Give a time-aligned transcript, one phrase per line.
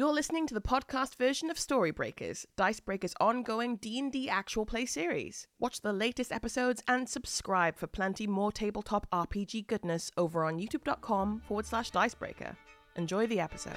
[0.00, 5.46] You're listening to the podcast version of Storybreakers, Dicebreaker's ongoing D&D actual play series.
[5.58, 11.42] Watch the latest episodes and subscribe for plenty more tabletop RPG goodness over on youtube.com
[11.46, 12.56] forward slash dicebreaker.
[12.96, 13.74] Enjoy the episode.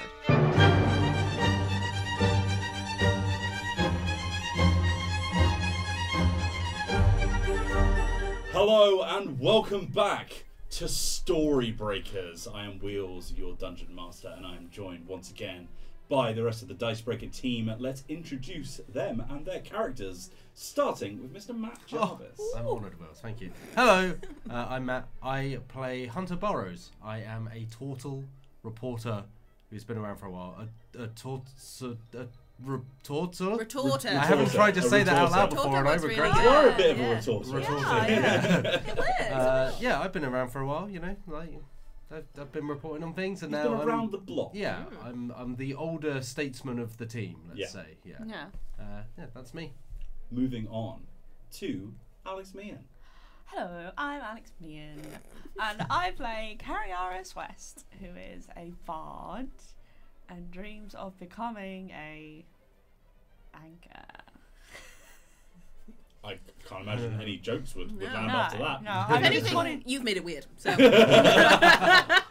[8.54, 12.48] Hello and welcome back to Storybreakers.
[12.55, 15.68] I am Wheels, your dungeon master, and I am joined once again
[16.14, 17.73] by the rest of the Dicebreaker team.
[17.80, 21.58] Let's introduce them and their characters, starting with Mr.
[21.58, 22.39] Matt Jarvis.
[22.55, 23.08] I'm honoured, Will.
[23.16, 23.49] Thank you.
[23.76, 24.13] Hello,
[24.48, 25.08] uh, I'm Matt.
[25.23, 26.91] I play Hunter Burrows.
[27.03, 28.26] I am a turtle
[28.62, 29.23] reporter
[29.72, 30.55] who's been around for a while.
[30.99, 31.48] A, a tort,
[31.81, 32.27] a,
[32.64, 33.55] retorter.
[33.58, 34.09] Retorter.
[34.09, 36.31] I haven't tried to A say that out loud before, and I Retorter was regret
[36.36, 36.55] really you it.
[36.55, 37.05] are a bit of Yeah.
[37.05, 37.52] a retorter.
[37.58, 37.81] Retorter.
[37.81, 39.08] Yeah, It was.
[39.34, 40.88] Uh, yeah, I've been around for a while.
[40.88, 41.50] You know, like
[42.13, 44.52] I've, I've been reporting on things, and He's now been I'm, the block.
[44.53, 47.38] Yeah, I'm I'm the older statesman of the team.
[47.48, 47.67] Let's Yeah.
[47.67, 47.98] say.
[48.05, 48.16] Yeah.
[48.26, 48.45] yeah.
[48.80, 49.73] Uh, yeah, that's me.
[50.31, 51.02] Moving on
[51.53, 51.94] to
[52.25, 52.84] Alex Meehan.
[53.45, 55.00] Hello, I'm Alex Meehan,
[55.61, 59.50] and I play Cariaris West, who is a bard
[60.30, 62.44] and dreams of becoming a
[63.53, 64.22] anchor.
[66.23, 68.13] I can't imagine any jokes would, would No.
[68.13, 68.83] land no, after that.
[68.83, 70.45] no, I If just anything, you've made it weird.
[70.57, 72.21] So I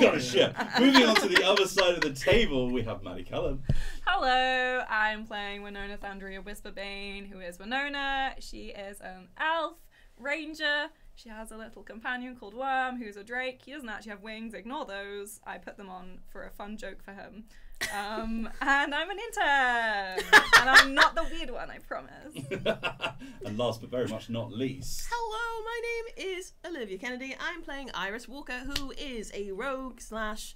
[0.00, 0.54] got a shit.
[0.78, 3.62] Moving on to the other side of the table, we have Maddie Cullen.
[4.06, 8.34] Hello, I'm playing Winonathandria Whisperbane, who is Winona.
[8.38, 9.74] She is an elf
[10.18, 10.88] ranger.
[11.14, 13.60] She has a little companion called Worm, who's a drake.
[13.64, 14.54] He doesn't actually have wings.
[14.54, 15.40] Ignore those.
[15.44, 17.44] I put them on for a fun joke for him.
[17.90, 20.24] Um, and I'm an intern,
[20.60, 21.70] and I'm not the weird one.
[21.70, 22.34] I promise.
[23.44, 27.36] and last but very much not least, Hello, my name is Olivia Kennedy.
[27.40, 30.54] I'm playing Iris Walker, who is a rogue slash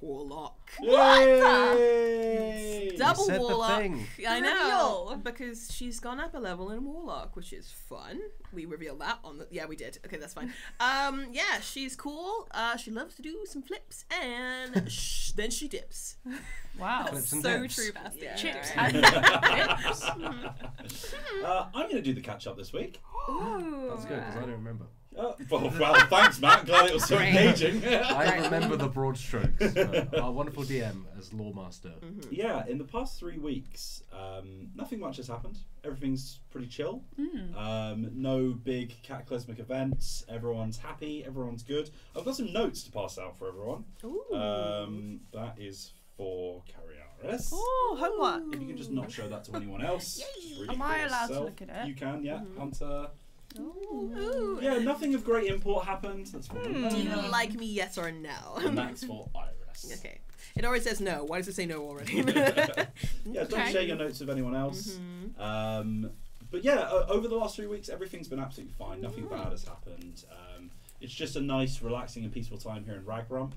[0.00, 0.70] warlock.
[0.80, 2.92] Yay!
[2.96, 3.80] Double said the warlock.
[3.80, 4.06] thing.
[4.28, 5.20] I know Reveal.
[5.24, 8.20] because she's gone up a level in warlock, which is fun.
[8.52, 9.98] We revealed that on the yeah we did.
[10.06, 10.52] Okay, that's fine.
[10.80, 12.46] Um, yeah, she's cool.
[12.52, 16.16] Uh, she loves to do some flips and sh- then she dips.
[16.78, 17.06] wow.
[17.08, 17.74] Flips and so dips.
[17.76, 18.20] true, Basti.
[18.22, 18.34] Yeah.
[18.36, 18.70] Chips
[21.44, 23.00] Uh, I'm going to do the catch up this week.
[23.28, 24.86] That's good because I don't remember.
[25.20, 26.64] Uh, well, well, thanks, Matt.
[26.64, 27.34] Glad it was so Great.
[27.34, 27.84] engaging.
[27.88, 29.60] I remember the broad strokes.
[29.60, 31.92] Uh, our wonderful DM as Lawmaster.
[32.30, 35.58] yeah, in the past three weeks, um, nothing much has happened.
[35.84, 37.02] Everything's pretty chill.
[37.56, 40.24] Um, no big cataclysmic events.
[40.28, 41.24] Everyone's happy.
[41.24, 41.90] Everyone's good.
[42.16, 43.84] I've got some notes to pass out for everyone.
[44.04, 44.34] Ooh.
[44.34, 47.50] Um, that is for Cariaris.
[47.52, 48.54] Oh, homework.
[48.54, 50.16] If you can just not show that to anyone else.
[50.16, 51.88] just Am I allowed to look at it?
[51.88, 52.40] You can, yeah.
[52.58, 53.08] Hunter.
[53.58, 54.58] Ooh.
[54.62, 56.26] Yeah, nothing of great import happened.
[56.28, 56.88] That's fine.
[56.88, 57.66] Do you like me?
[57.66, 58.54] Yes or no?
[58.58, 59.98] And that's for Iris.
[59.98, 60.20] okay.
[60.56, 61.24] It already says no.
[61.24, 62.22] Why does it say no already?
[63.24, 63.72] Yeah, don't Okay.
[63.72, 64.98] share your notes with anyone else.
[64.98, 65.40] Mhm.
[65.40, 66.10] Um,
[66.50, 69.00] but yeah, o- over the last three weeks, everything's been absolutely fine.
[69.00, 70.24] Nothing bad has happened.
[70.30, 73.52] Um, it's just a nice, relaxing, and peaceful time here in Ragrump.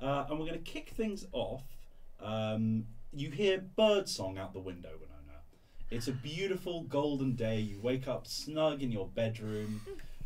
[0.00, 1.62] Uh, and we're going to kick things off.
[2.20, 5.07] Um, you hear bird song out the window, Winona.
[5.90, 7.60] It's a beautiful golden day.
[7.60, 9.80] You wake up snug in your bedroom.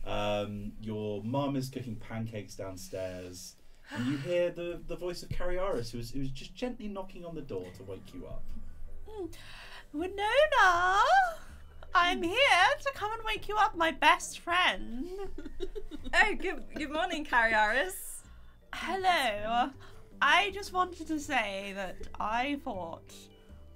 [0.04, 3.54] Um, your mum is cooking pancakes downstairs.
[3.94, 7.42] And you hear the, the voice of Cariaris, who's, who's just gently knocking on the
[7.42, 8.42] door to wake you up.
[9.92, 11.04] Winona,
[11.94, 12.36] I'm here
[12.80, 15.08] to come and wake you up, my best friend.
[16.14, 18.20] Oh, good, good morning, Cariaris.
[18.74, 19.70] Hello.
[20.20, 23.14] I just wanted to say that I thought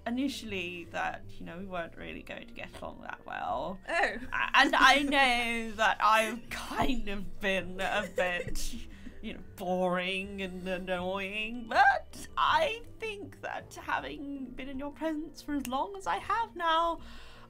[0.07, 3.79] initially that, you know, we weren't really going to get along that well.
[3.89, 4.11] Oh,
[4.55, 8.75] And I know that I've kind of been a bit,
[9.23, 15.55] you know, boring and annoying, but I think that having been in your presence for
[15.55, 16.99] as long as I have now,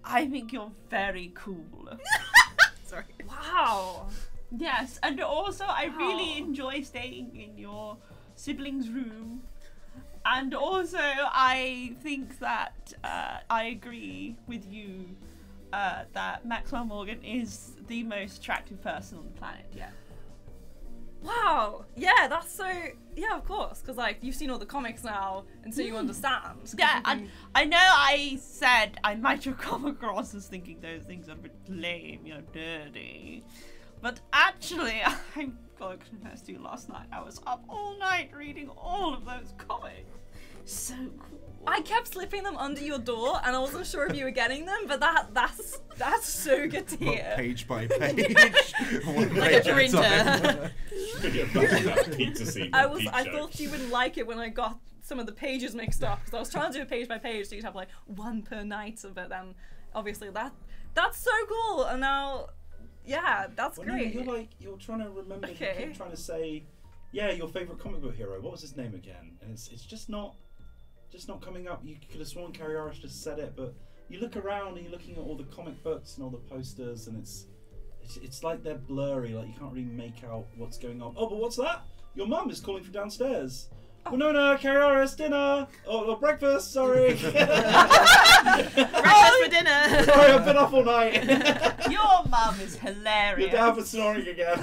[0.04, 1.88] I think you're very cool.
[2.86, 3.04] Sorry.
[3.28, 4.06] wow.
[4.56, 7.96] Yes, and also I really enjoy staying in your
[8.36, 9.42] siblings' room.
[10.28, 15.16] And also, I think that uh, I agree with you
[15.72, 19.66] uh, that Maxwell Morgan is the most attractive person on the planet.
[19.76, 19.90] Yeah.
[21.22, 21.84] Wow.
[21.96, 22.68] Yeah, that's so.
[23.14, 23.80] Yeah, of course.
[23.80, 26.74] Because, like, you've seen all the comics now, and so you understand.
[26.76, 31.02] Yeah, and can- I know I said I might have come across as thinking those
[31.04, 33.44] things are a bit lame, you know, dirty.
[34.02, 35.00] But actually,
[35.36, 39.24] I gotta confess to you, last night I was up all night reading all of
[39.24, 40.15] those comics.
[40.66, 41.40] So cool.
[41.66, 44.66] I kept slipping them under your door, and I wasn't sure if you were getting
[44.66, 47.32] them, but that that's that's so good to hear.
[47.36, 48.72] Page by page.
[49.04, 49.96] one Like a page at printer.
[50.02, 50.70] time.
[51.32, 54.26] Get back on that pizza scene I was Peep I thought you would like it
[54.26, 56.82] when I got some of the pages mixed up because I was trying to do
[56.82, 59.28] it page by page, so you'd have like one per night But.
[59.28, 59.54] Then
[59.94, 60.52] obviously that
[60.94, 61.84] that's so cool.
[61.84, 62.48] And now,
[63.04, 64.14] yeah, that's Well, no, great.
[64.14, 65.46] you're like you're trying to remember.
[65.48, 65.74] You Okay.
[65.86, 66.64] keep trying to say,
[67.12, 68.40] yeah, your favorite comic book hero.
[68.40, 69.36] What was his name again?
[69.42, 70.34] And it's it's just not,
[71.10, 71.80] just not coming up.
[71.84, 73.74] You could have sworn Cariaris just said it, but
[74.08, 77.06] you look around and you're looking at all the comic books and all the posters,
[77.06, 77.46] and it's
[78.02, 79.34] it's, it's like they're blurry.
[79.34, 81.14] Like you can't really make out what's going on.
[81.16, 81.84] Oh, but what's that?
[82.14, 83.68] Your mum is calling from downstairs.
[84.06, 84.10] Oh.
[84.12, 85.66] Winona, Cariaris, dinner.
[85.86, 86.72] Oh, oh, breakfast.
[86.72, 87.14] Sorry.
[87.14, 87.36] Breakfast
[89.42, 90.04] for dinner.
[90.04, 91.24] sorry, I've been up all night.
[91.90, 93.52] Your mum is Your hilarious.
[93.52, 94.58] dad was snoring again.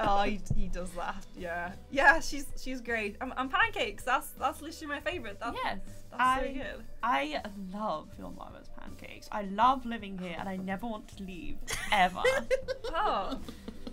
[0.00, 1.24] oh, he, he does that.
[1.36, 2.20] Yeah, yeah.
[2.20, 3.16] She's she's great.
[3.20, 4.04] Um, and pancakes.
[4.04, 5.38] That's that's literally my favorite.
[5.40, 5.78] That's, Yes,
[6.10, 6.84] that's I, so good.
[7.02, 7.42] I
[7.72, 9.28] love your mama's pancakes.
[9.32, 11.56] I love living here, and I never want to leave
[11.92, 12.22] ever.
[12.94, 13.38] Oh,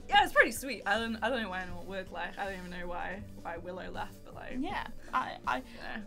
[0.10, 0.24] yeah.
[0.24, 0.84] It's pretty sweet.
[0.86, 2.12] I don't I don't know why it won't work.
[2.12, 5.98] Like I don't even know why why Willow left, but like yeah, I, I, yeah.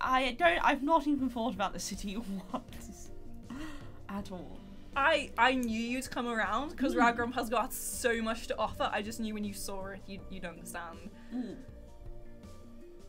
[0.00, 0.58] I don't.
[0.62, 2.16] I've not even thought about the city
[2.52, 3.10] once
[4.08, 4.58] at all.
[4.96, 7.00] I I knew you'd come around because hmm.
[7.00, 8.88] Ragrump has got so much to offer.
[8.92, 11.10] I just knew when you saw it, you'd, you'd understand.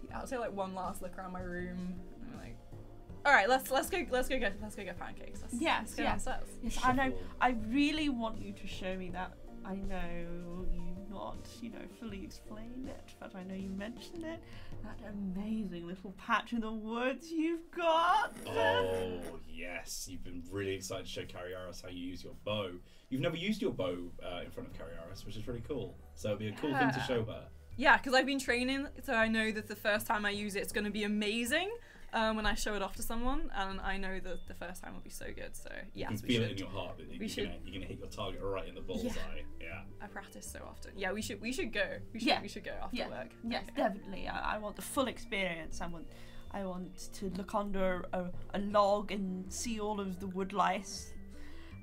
[0.09, 1.95] Yeah, I'll take like one last look around my room.
[2.21, 2.57] And I'm like,
[3.25, 5.41] all right, let's let's go let's go get let's go get pancakes.
[5.41, 6.25] Let's, Yes, let's go yes.
[6.25, 6.49] downstairs.
[6.61, 7.13] Yes, I know.
[7.39, 9.31] I really want you to show me that.
[9.67, 14.39] I know you've not, you know, fully explained it, but I know you mentioned it.
[14.81, 18.33] That amazing little patch in the woods you've got.
[18.47, 22.71] Oh yes, you've been really excited to show Cariaris how you use your bow.
[23.09, 25.97] You've never used your bow uh, in front of Carrie Aris, which is really cool.
[26.15, 27.43] So it'd be a cool thing to show her.
[27.75, 30.61] Yeah, because I've been training, so I know that the first time I use it,
[30.61, 31.69] it's going to be amazing.
[32.13, 34.93] Um, when I show it off to someone, and I know that the first time
[34.93, 35.55] will be so good.
[35.55, 36.43] So yes, you can we feel should.
[36.43, 38.75] it in your heart that you're, should- gonna, you're gonna hit your target right in
[38.75, 39.09] the bullseye.
[39.59, 39.81] Yeah.
[40.01, 40.91] I practice so often.
[40.95, 41.85] Yeah, we should we should go.
[42.13, 42.41] We should Yeah.
[42.41, 43.09] we should go after Yeah.
[43.09, 43.27] work.
[43.43, 43.81] Yes, Okay.
[43.83, 44.27] definitely.
[44.29, 45.81] I, I want the full experience.
[45.81, 46.07] I want,
[46.51, 51.11] I want to look under a, a log and see all of the wood lice,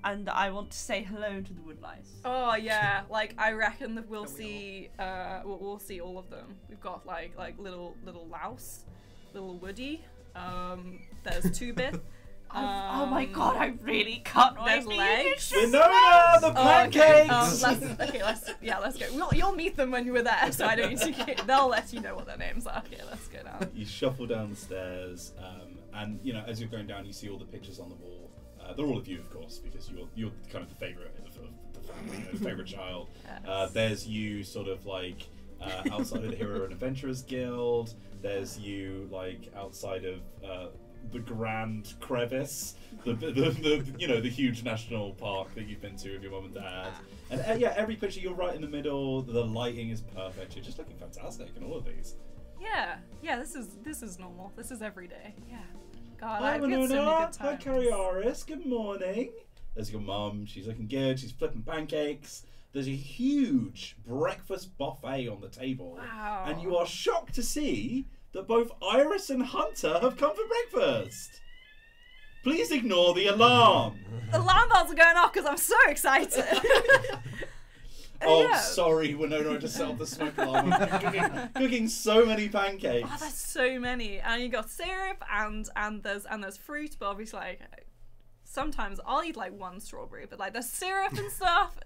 [0.05, 2.21] and I want to say hello to the woodlice.
[2.25, 4.89] Oh yeah, like I reckon that we'll see.
[4.99, 6.55] Uh, we'll, we'll see all of them.
[6.71, 8.87] We've got like like little little louse,
[9.35, 10.03] little woody.
[10.35, 11.95] Um, there's two bit.
[12.51, 15.49] I- oh my Um, god, I really can't wait there's for you legs.
[15.51, 17.27] to Winona, the Oh, okay.
[17.29, 17.65] pancakes.
[17.65, 19.07] Um, let's, okay, let's yeah, let's go.
[19.13, 21.11] We'll, you'll meet them when you were there, so I don't need to.
[21.27, 22.79] Get, they'll let you know what their names are.
[22.87, 23.69] Okay, let's go down.
[23.75, 27.29] you shuffle down the stairs, um, and you know as you're going down, you see
[27.29, 28.31] all the pictures on the wall.
[28.63, 31.37] Uh, they're all of you, of course, because you're you're kind of the favorite of,
[31.37, 33.09] of the family, you know, the favorite child.
[33.49, 35.27] Uh, there's you, sort of like
[35.61, 37.95] uh, outside of the Hero and Adventurers Guild.
[38.25, 40.69] There's you, like outside of uh,
[41.13, 42.75] the Grand Crevice,
[43.05, 46.33] the, the, the you know the huge national park that you've been to with your
[46.33, 46.89] mum and dad.
[47.31, 49.21] And uh, yeah, every picture you're right in the middle.
[49.21, 50.57] The lighting is perfect.
[50.57, 52.15] You're just looking fantastic in all of these.
[52.59, 53.39] Yeah, yeah.
[53.39, 54.55] This is this is normal.
[54.57, 55.35] This is every day.
[55.47, 55.59] Yeah.
[56.17, 57.63] God, Hi, I've had so many good Hi, times.
[57.63, 58.47] Cariaris.
[58.47, 59.33] Good morning.
[59.75, 60.47] There's your mum.
[60.47, 61.21] She's looking good.
[61.21, 62.47] She's flipping pancakes.
[62.75, 65.97] There's a huge breakfast buffet on the table.
[65.97, 66.45] Wow.
[66.49, 70.43] And you are shocked to see that both Iris and Hunter have come for
[70.73, 71.41] breakfast.
[72.43, 74.01] Please ignore the alarm.
[74.33, 76.45] The alarm bells are going off because I'm so excited.
[78.23, 78.57] Uh, oh, yeah.
[78.59, 80.71] sorry, Winona, just set off the smoke alarm.
[80.71, 81.25] Cooking,
[81.57, 83.07] cooking so many pancakes.
[83.13, 87.07] Oh, there's so many, and you got syrup and and there's and there's fruit, but
[87.07, 87.61] obviously like
[88.45, 91.77] sometimes I'll eat like one strawberry, but like there's syrup and stuff.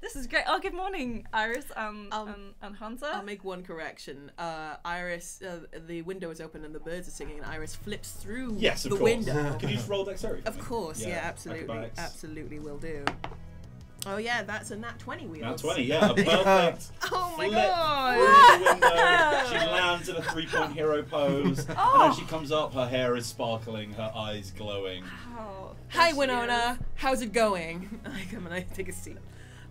[0.00, 0.44] This is great.
[0.46, 3.06] Oh, good morning, Iris and Um, and, and Hunter.
[3.10, 4.30] I'll make one correction.
[4.38, 8.10] Uh, Iris, uh, the window is open and the birds are singing, and Iris flips
[8.12, 9.10] through yes, of the course.
[9.10, 9.56] window.
[9.58, 10.42] Could you just roll dexterity?
[10.42, 10.62] for Of me?
[10.62, 11.98] course, yeah, absolutely, acrobatics.
[11.98, 13.02] absolutely will do.
[14.06, 15.40] Oh yeah, that's a nat twenty wheel.
[15.40, 18.58] Now 20, yeah, a perfect Oh my flip god!
[18.58, 19.48] through the window.
[19.48, 21.60] She lands in a three point hero pose.
[21.60, 22.10] And Oh.
[22.10, 25.04] as she comes up, her hair is sparkling, her eyes glowing.
[25.38, 28.00] Oh, Hi there she Winona, how's it going?
[28.04, 29.16] I come and I take a seat.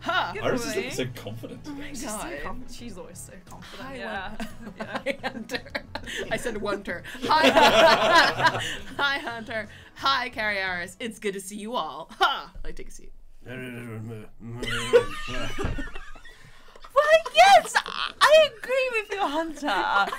[0.03, 0.31] Ha!
[0.33, 0.91] Good Iris is morning.
[0.91, 1.61] so confident.
[1.65, 1.99] Oh my is.
[2.01, 2.39] She's, so god.
[2.43, 3.87] conf- she's always so confident.
[3.87, 4.31] Hi, yeah.
[4.77, 5.29] Won- yeah.
[5.29, 5.61] Hunter.
[6.29, 7.03] I said Wonder.
[7.23, 7.49] Hi,
[8.97, 9.69] hi, Hunter.
[9.95, 10.97] Hi, Cariaris.
[10.99, 12.09] It's good to see you all.
[12.19, 12.51] Ha!
[12.65, 13.13] I take a seat.
[16.95, 17.05] Well,
[17.35, 20.11] yes, I, I agree with you, Hunter.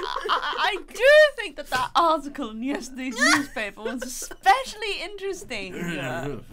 [0.00, 1.04] I, I, I do
[1.36, 5.74] think that that article in yesterday's newspaper was especially interesting.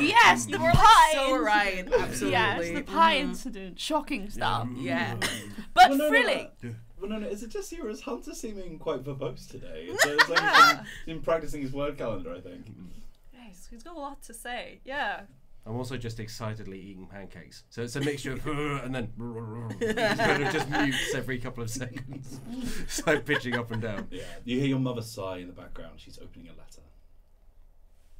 [0.00, 1.12] yes, the pie.
[1.12, 1.44] So incident.
[1.44, 2.30] right, absolutely.
[2.30, 3.20] Yes, the pie Mhm.
[3.20, 3.80] incident.
[3.80, 4.68] Shocking stuff.
[4.76, 5.16] Yeah.
[5.74, 6.48] But Well, no, no, thrilling.
[6.62, 6.74] no.
[7.00, 9.88] Well, no, no, is it just you or is Hunter seeming quite verbose today?
[9.90, 12.66] It's, it's like he's been practicing his word calendar, I think.
[13.32, 14.80] Yes, he's got a lot to say.
[14.84, 15.22] Yeah.
[15.66, 17.64] I'm also just excitedly eating pancakes.
[17.70, 18.46] So it's a mixture of
[18.84, 19.12] and then
[19.80, 22.40] it's kind of just mutes every couple of seconds.
[22.82, 24.08] it's like pitching up and down.
[24.10, 25.94] Yeah, you hear your mother sigh in the background.
[25.96, 26.82] She's opening a letter.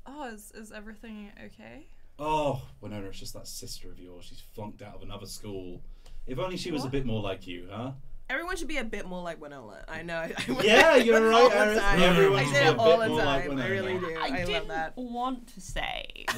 [0.06, 1.86] Oh, is, is everything okay?
[2.18, 4.26] Oh, Winona, it's just that sister of yours.
[4.26, 5.82] She's flunked out of another school.
[6.26, 7.92] If only she was a bit more like you, huh?
[8.30, 9.84] Everyone should be a bit more like Winona.
[9.86, 10.26] I know.
[10.62, 11.50] Yeah, you're right.
[11.50, 11.56] the
[12.02, 13.58] Everyone I should say be a it all bit the more like time.
[13.58, 14.16] I really do.
[14.18, 14.92] I, I, love didn't that.
[14.96, 16.24] want to say.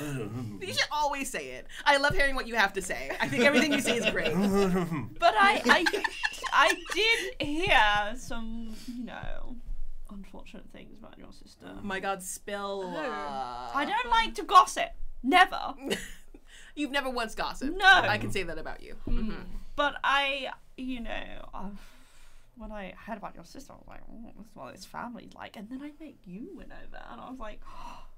[0.61, 1.67] You should always say it.
[1.85, 3.11] I love hearing what you have to say.
[3.21, 4.33] I think everything you say is great.
[4.35, 5.85] But I, I,
[6.53, 9.55] I did hear some, you know,
[10.11, 11.67] unfortunate things about your sister.
[11.71, 12.93] Oh my God, spill.
[12.97, 14.89] uh, I don't like to gossip.
[15.23, 15.75] Never.
[16.75, 17.77] You've never once gossiped.
[17.77, 17.85] No.
[17.87, 18.97] I can say that about you.
[19.77, 21.71] But I, you know, uh,
[22.57, 25.57] when I heard about your sister, I was like, oh, this is this family's like.
[25.57, 27.61] And then I met you went over, and I was like,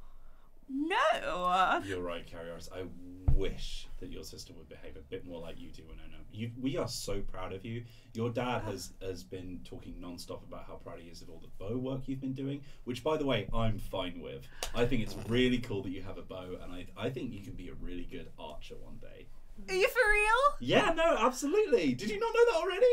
[0.68, 1.80] no.
[1.84, 2.68] You're right, Carrieros.
[2.72, 2.84] I
[3.34, 6.16] wish that your sister would behave a bit more like you do, Winona.
[6.32, 7.84] You, we are so proud of you.
[8.14, 11.64] Your dad has has been talking non-stop about how proud he is of all the
[11.64, 14.46] bow work you've been doing, which, by the way, I'm fine with.
[14.74, 17.40] I think it's really cool that you have a bow, and I, I think you
[17.40, 19.26] can be a really good archer one day.
[19.68, 20.56] Are you for real?
[20.60, 21.94] Yeah, no, absolutely.
[21.94, 22.86] Did you not know that already?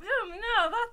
[0.00, 0.86] No, no, that.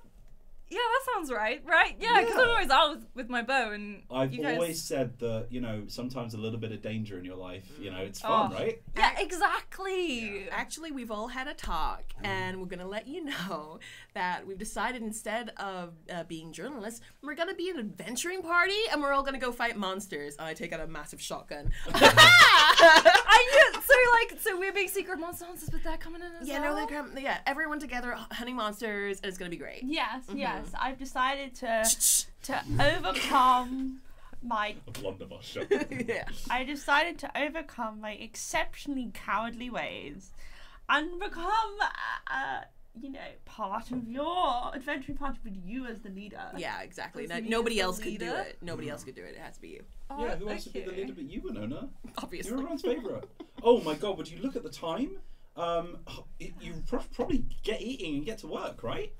[0.70, 1.96] Yeah, that sounds right, right?
[1.98, 2.42] Yeah, because Yeah.
[2.42, 4.56] I'm always out with, with my bow, and I've you guys.
[4.56, 7.90] always said that, you know, sometimes a little bit of danger in your life, you
[7.90, 8.54] know, it's fun, Oh.
[8.54, 8.82] right?
[8.94, 10.46] Yeah, exactly.
[10.50, 13.78] Actually, we've all had a talk, and we're gonna let you know
[14.14, 19.00] that we've decided instead of uh, being journalists, we're gonna be an adventuring party, and
[19.00, 20.36] we're all gonna go fight monsters.
[20.38, 21.70] And I take out a massive shotgun.
[21.94, 23.77] I knew.
[23.88, 26.74] So like, so we're being secret monster hunters, but they're coming in as yeah, well.
[26.74, 27.18] Yeah, no, they come.
[27.18, 29.82] Yeah, everyone together hunting monsters, and it's gonna be great.
[29.82, 30.66] Yes, yes.
[30.78, 31.84] I've decided to
[32.42, 34.00] to overcome
[34.42, 34.74] my.
[34.86, 35.66] A blunderbuss shot.
[36.06, 36.24] yeah.
[36.50, 40.32] I decided to overcome my exceptionally cowardly ways,
[40.88, 41.76] and become,
[42.30, 42.60] uh,
[43.00, 46.40] you know, part of your adventuring party with you as the leader.
[46.56, 47.26] Yeah, exactly.
[47.26, 48.44] No- nobody it's the else could do leader?
[48.48, 48.58] it.
[48.62, 49.34] Nobody else could do it.
[49.36, 51.42] It has to be you, Oh, yeah, who wants to be the leader but you,
[51.42, 51.88] Winona?
[52.18, 52.50] obviously.
[52.50, 53.24] You're everyone's favourite.
[53.62, 55.18] oh my god, would you look at the time?
[55.56, 55.98] Um,
[56.38, 59.12] it, you pro- probably get eating and get to work, right?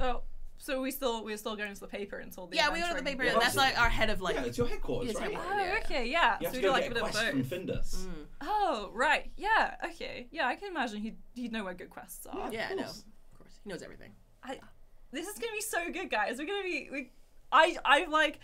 [0.00, 0.22] Oh,
[0.58, 2.94] so we still we're still going to the paper until the Yeah, we go to
[2.94, 3.24] the paper.
[3.24, 4.34] Yeah, and that's like our head of like.
[4.36, 5.34] yeah, it's your headquarters, Yes, right?
[5.36, 5.78] Oh, Yeah.
[5.84, 6.36] okay, yeah.
[6.40, 7.50] You have so to we go do like get a bit of quest from both.
[7.50, 7.96] Findus.
[8.06, 8.24] Mm.
[8.42, 9.30] Oh, right.
[9.36, 9.74] Yeah.
[9.86, 10.28] Okay.
[10.30, 12.52] Yeah, I can imagine he'd he'd know where good quests are.
[12.52, 12.98] Yeah, Of no, course.
[13.32, 14.12] of course, he knows everything.
[14.42, 14.58] I,
[15.12, 16.38] this is gonna be so good, guys.
[16.38, 16.88] We're gonna be.
[16.92, 17.12] We,
[17.50, 18.40] I I like.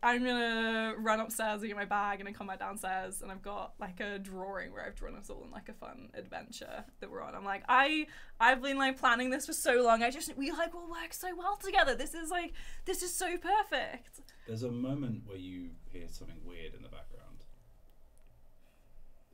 [0.00, 3.42] I'm gonna run upstairs and get my bag, and then come back downstairs, and I've
[3.42, 7.10] got like a drawing where I've drawn us all in like a fun adventure that
[7.10, 7.34] we're on.
[7.34, 8.06] I'm like, I
[8.38, 10.04] I've been like planning this for so long.
[10.04, 11.96] I just we like will work so well together.
[11.96, 12.52] This is like
[12.84, 14.20] this is so perfect.
[14.46, 17.44] There's a moment where you hear something weird in the background.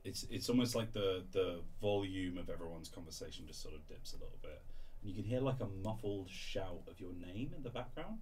[0.03, 4.15] It's it's almost like the the volume of everyone's conversation just sort of dips a
[4.15, 4.63] little bit,
[5.01, 8.19] and you can hear like a muffled shout of your name in the background.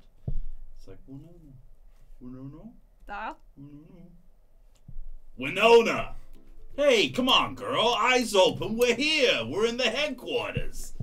[0.78, 1.54] It's like Winona,
[2.24, 2.72] Winona,
[3.06, 4.08] That Winona,
[5.38, 6.16] Winona.
[6.78, 7.94] Hey, come on, girl!
[8.00, 8.78] Eyes open.
[8.78, 9.46] We're here.
[9.46, 10.94] We're in the headquarters.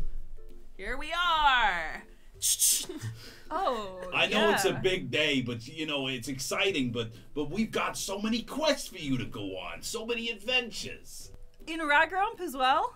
[0.78, 2.04] Here we are.
[3.50, 4.00] oh.
[4.14, 6.90] I know it's a big day, but you know it's exciting.
[6.90, 11.32] But but we've got so many quests for you to go on, so many adventures.
[11.66, 12.94] in Ragrump as well.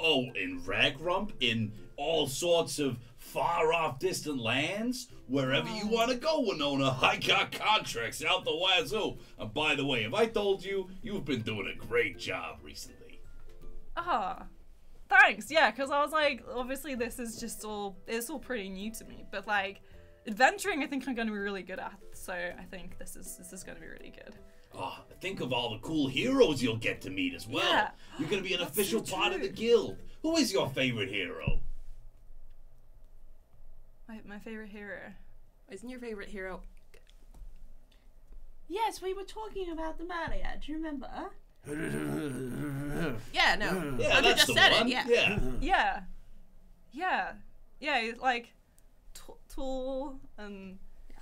[0.00, 2.96] Oh, in Ragrump, in all sorts of
[3.36, 6.96] far off distant lands, wherever you want to go, Winona.
[7.02, 9.18] I got contracts out the wazoo.
[9.38, 13.20] And by the way, if I told you, you've been doing a great job recently.
[13.94, 14.46] Ah,
[15.10, 15.50] thanks.
[15.50, 19.04] Yeah, because I was like, obviously this is just all it's all pretty new to
[19.04, 19.82] me, but like
[20.26, 21.92] adventuring, I think I'm going to be really good at.
[22.14, 24.34] So I think this is this is going to be really good.
[24.74, 27.64] Oh, think of all the cool heroes you'll get to meet as well.
[27.64, 27.90] Yeah.
[28.18, 29.96] You're gonna be an That's official so part of the guild.
[30.20, 31.60] Who is your favorite hero?
[34.08, 34.98] My my favorite hero.
[35.70, 36.60] Isn't your favorite hero?
[38.68, 40.48] Yes, we were talking about them earlier.
[40.64, 41.10] Do you remember?
[43.32, 43.96] Yeah, no.
[43.98, 44.86] Yeah, Hunter that's just the said one.
[44.86, 44.90] it.
[44.90, 45.04] Yeah.
[45.08, 45.38] yeah.
[45.60, 46.00] Yeah,
[46.92, 47.32] yeah,
[47.80, 48.00] yeah.
[48.00, 48.52] He's like
[49.14, 50.78] t- tall and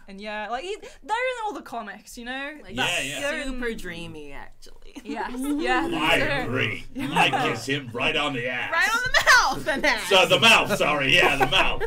[0.07, 2.53] and yeah, like he, they're in all the comics, you know.
[2.63, 3.21] Like, Yeah, yeah.
[3.21, 4.97] They're in- Super dreamy, actually.
[5.05, 5.89] Yes, yeah.
[5.93, 6.85] I they're- agree.
[6.99, 8.71] I kiss him right on the ass.
[8.73, 9.25] Right on the
[9.65, 9.69] mouth.
[9.75, 10.09] And ass.
[10.09, 11.83] So the mouth, sorry, yeah, the mouth.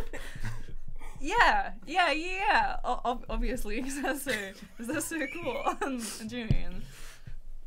[1.19, 2.77] Yeah, yeah, yeah.
[2.83, 4.31] O- obviously, because they're so,
[4.77, 6.65] 'cause they're so cool and, and Jimmy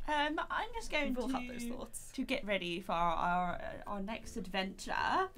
[0.09, 2.11] Um, I'm just going we'll to have those thoughts.
[2.15, 5.29] to get ready for our our, uh, our next adventure,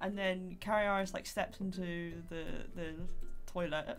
[0.00, 2.44] and then Cariaris like steps into the
[2.74, 2.94] the
[3.46, 3.98] toilet.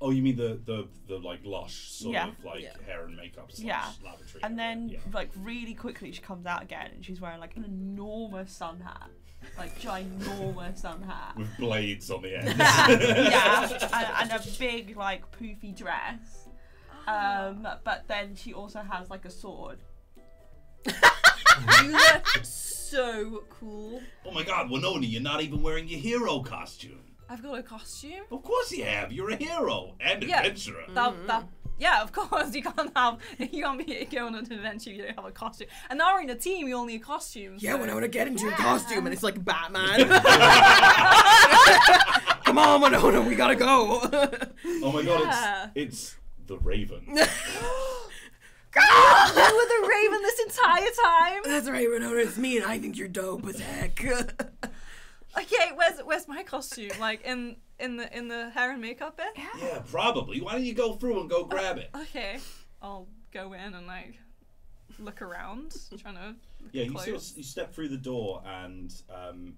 [0.00, 2.28] Oh, you mean the the, the like lush sort Yeah.
[2.28, 2.72] of like Yeah.
[2.86, 3.88] hair and makeup slash Yeah.
[4.04, 4.42] lavatory.
[4.42, 4.98] And area, then, yeah.
[5.12, 9.10] like, really quickly, she comes out again and she's wearing, like, an enormous sun hat.
[9.58, 11.36] Like, ginormous sun hat.
[11.36, 12.58] with blades on the end.
[12.58, 13.88] yeah, yeah.
[14.22, 16.48] And, and a big, like, poofy dress.
[17.06, 19.78] Um, but then she also has, like, a sword.
[20.86, 24.00] You look so cool.
[24.26, 26.98] oh my God, Winona, you're not even wearing your hero costume.
[27.28, 28.24] I've got a costume.
[28.30, 29.12] Of course you have.
[29.12, 30.40] You're a hero and Yeah.
[30.40, 30.84] adventurer.
[30.94, 31.44] That, that,
[31.82, 32.54] yeah, of course.
[32.54, 34.90] You can't have you can't be going on an adventure.
[34.90, 35.68] if You don't have a costume.
[35.90, 36.66] And now we're in a team.
[36.68, 37.56] You only need a costume.
[37.58, 39.98] Yeah, so- when I want to get into a costume and it's like Batman.
[42.44, 44.00] Come on, Winona, we gotta go.
[44.02, 45.68] oh my God, Yeah.
[45.74, 47.02] it's it's the Raven.
[47.06, 47.26] you were
[48.74, 51.40] the raven this entire time.
[51.44, 54.02] That's right, Winona, it's me, and I think you're dope as heck.
[55.36, 56.90] Okay, where's where's my costume?
[57.00, 59.44] Like in in the in the hair and makeup bit.
[59.60, 60.40] yeah, probably.
[60.40, 61.90] Why don't you go through and go grab it?
[61.96, 62.38] Okay,
[62.80, 64.14] I'll go in and like
[64.98, 66.26] look around, trying to.
[66.28, 66.36] Look
[66.72, 69.54] Yeah, you sort of, you step through the door and um,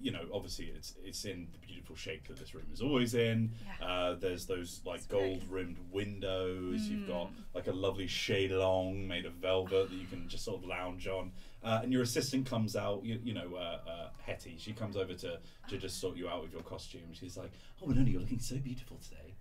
[0.00, 3.52] you know obviously it's it's in the beautiful shape that this room is always in.
[3.80, 3.86] Yeah.
[3.86, 6.88] Uh, there's those like gold rimmed windows.
[6.88, 7.32] You've got Mm.
[7.54, 11.06] like a lovely shade long made of velvet that you can just sort of lounge
[11.06, 11.32] on.
[11.62, 14.56] Uh, and your assistant comes out, you, you know, uh, uh, Hetty.
[14.58, 15.38] She comes over to,
[15.68, 17.12] to just sort you out with your costume.
[17.12, 17.52] She's like,
[17.82, 19.34] "Oh, Winona, you're looking so beautiful today."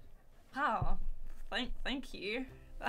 [0.56, 0.98] Oh,
[1.50, 2.46] thank thank you.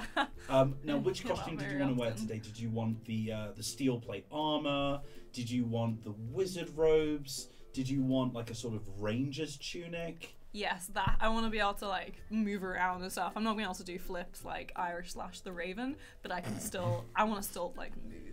[0.49, 2.39] Um, now, which costume did you want to wear today?
[2.39, 5.01] Did you want the uh, the steel plate armor?
[5.33, 7.49] Did you want the wizard robes?
[7.73, 10.35] Did you want like a sort of ranger's tunic?
[10.53, 13.33] yes, that I want to be able to like move around and stuff.
[13.37, 16.41] I'm not gonna be able to do flips like Iris slash the Raven, but I
[16.41, 17.05] can still.
[17.15, 18.30] I want to still like move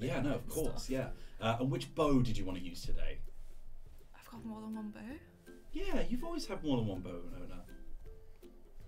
[0.00, 0.90] Yeah, no, of course, stuff.
[0.90, 1.08] yeah.
[1.40, 3.18] Uh, and which bow did you want to use today?
[4.18, 5.52] I've got more than one bow.
[5.72, 7.62] Yeah, you've always had more than one bow, Winona.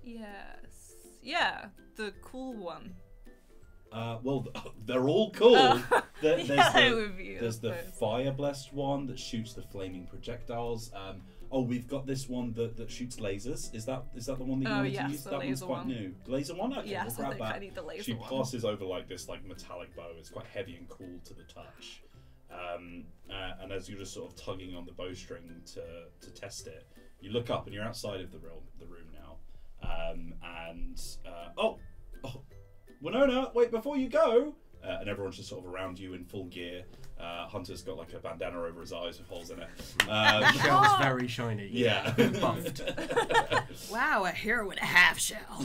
[0.02, 0.94] Yes.
[1.22, 2.94] Yeah, the cool one.
[3.92, 4.46] Uh, well,
[4.86, 5.56] they're all cool.
[5.56, 5.84] Oh.
[6.20, 7.36] There- there's yeah, the, with you.
[7.36, 10.90] I There's the fire blessed one that shoots the flaming projectiles.
[10.94, 13.74] Um, oh, we've got this one that, that shoots lasers.
[13.74, 15.24] Is that is that the one that you Oh, wanted yes, to use?
[15.24, 15.86] that one's quite one.
[15.88, 16.14] new.
[16.26, 16.72] Laser one.
[16.78, 17.54] Okay, Yes, we'll I think that.
[17.54, 18.28] I need the laser she one.
[18.28, 20.10] passes over like this like metallic bow.
[20.18, 22.02] It's quite heavy and cool to the touch.
[22.50, 25.42] Um, uh, and as you're just sort of tugging on the bowstring
[25.74, 25.82] to
[26.20, 26.86] to test it,
[27.20, 29.36] you look up and you're outside of the room the room now.
[29.82, 31.78] Um, and uh, oh,
[32.24, 32.42] oh,
[33.00, 34.54] Winona, wait before you go.
[34.84, 36.84] Uh, and everyone's just sort of around you in full gear.
[37.20, 39.68] Uh, Hunter's got like a bandana over his eyes with holes in it.
[40.08, 41.68] Um, Shell's very shiny.
[41.72, 42.12] yeah.
[42.40, 42.80] Buffed.
[43.90, 45.58] wow, a hero and a half shell.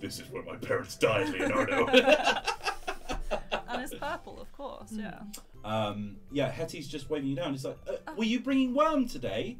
[0.00, 1.86] this is where my parents died, Leonardo.
[1.88, 4.90] and it's purple, of course.
[4.92, 5.20] Yeah.
[5.64, 7.52] um, yeah, Hetty's just waving you down.
[7.52, 9.58] He's like, uh, "Were you bringing Worm today?"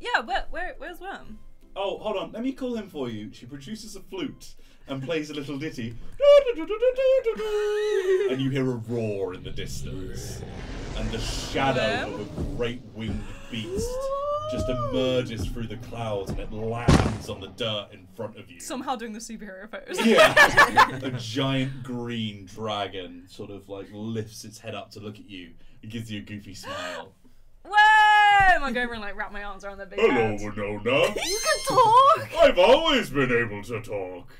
[0.00, 0.20] Yeah.
[0.20, 1.38] Where where where's Worm?
[1.74, 2.32] Oh, hold on.
[2.32, 3.32] Let me call him for you.
[3.32, 4.54] She produces a flute
[4.88, 5.94] and plays a little ditty.
[8.30, 10.42] And you hear a roar in the distance.
[10.96, 13.88] And the shadow of a great winged beast
[14.50, 18.60] just emerges through the clouds and it lands on the dirt in front of you.
[18.60, 20.04] Somehow doing the superhero pose.
[20.04, 20.34] Yeah.
[21.02, 25.52] a giant green dragon sort of like lifts its head up to look at you.
[25.82, 27.12] It gives you a goofy smile.
[27.64, 27.74] Whoa!
[27.74, 30.40] I going over and like wrap my arms around their big Hello, head?
[30.40, 31.14] Winona.
[31.16, 32.42] You can talk.
[32.42, 34.32] I've always been able to talk.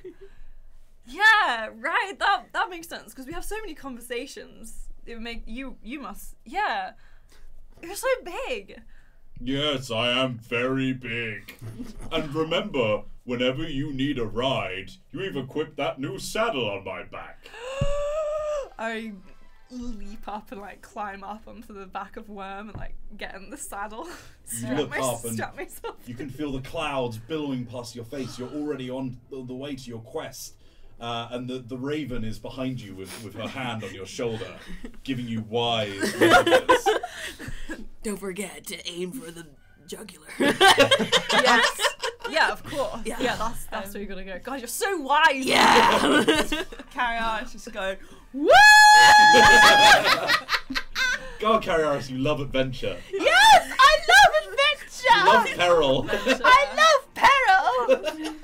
[1.06, 2.12] Yeah, right.
[2.18, 4.88] That that makes sense because we have so many conversations.
[5.06, 6.92] It would make you you must yeah.
[7.82, 8.80] You're so big.
[9.40, 11.56] Yes, I am very big.
[12.10, 17.02] and remember, whenever you need a ride, you even equip that new saddle on my
[17.04, 17.46] back.
[18.78, 19.12] I
[19.70, 23.50] leap up and like climb up onto the back of Worm and like get in
[23.50, 24.08] the saddle.
[24.44, 25.96] strap, look my- up and strap myself.
[26.06, 28.38] You can feel the clouds billowing past your face.
[28.38, 30.54] You're already on the the way to your quest.
[30.98, 34.54] Uh, and the, the raven is behind you with, with her hand on your shoulder,
[35.04, 36.88] giving you wise messages.
[38.02, 39.46] Don't forget to aim for the
[39.86, 40.26] jugular.
[40.38, 41.80] yes.
[42.30, 43.00] Yeah, of course.
[43.04, 43.16] Yeah.
[43.20, 44.38] Yeah, that's that's where you're gonna go.
[44.42, 45.44] God, you're so wise.
[45.44, 46.62] yeah.
[46.90, 47.94] Carry on, just go.
[48.32, 48.48] Woo!
[51.38, 52.96] God, Cariaris, you love adventure.
[53.12, 55.14] Yes, I love adventure.
[55.14, 55.60] You love adventure.
[55.60, 56.42] peril.
[56.44, 58.34] I love peril.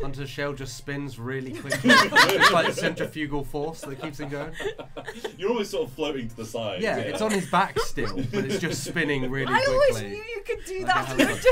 [0.00, 1.90] Hunter's shell just spins really quickly.
[1.94, 4.52] it's like centrifugal force that keeps him going.
[5.38, 6.80] You're always sort of floating to the side.
[6.82, 9.74] Yeah, it's on his back still, but it's just spinning really I quickly.
[9.74, 11.18] I always knew you could do Like that.
[11.18, 11.48] You helicopter.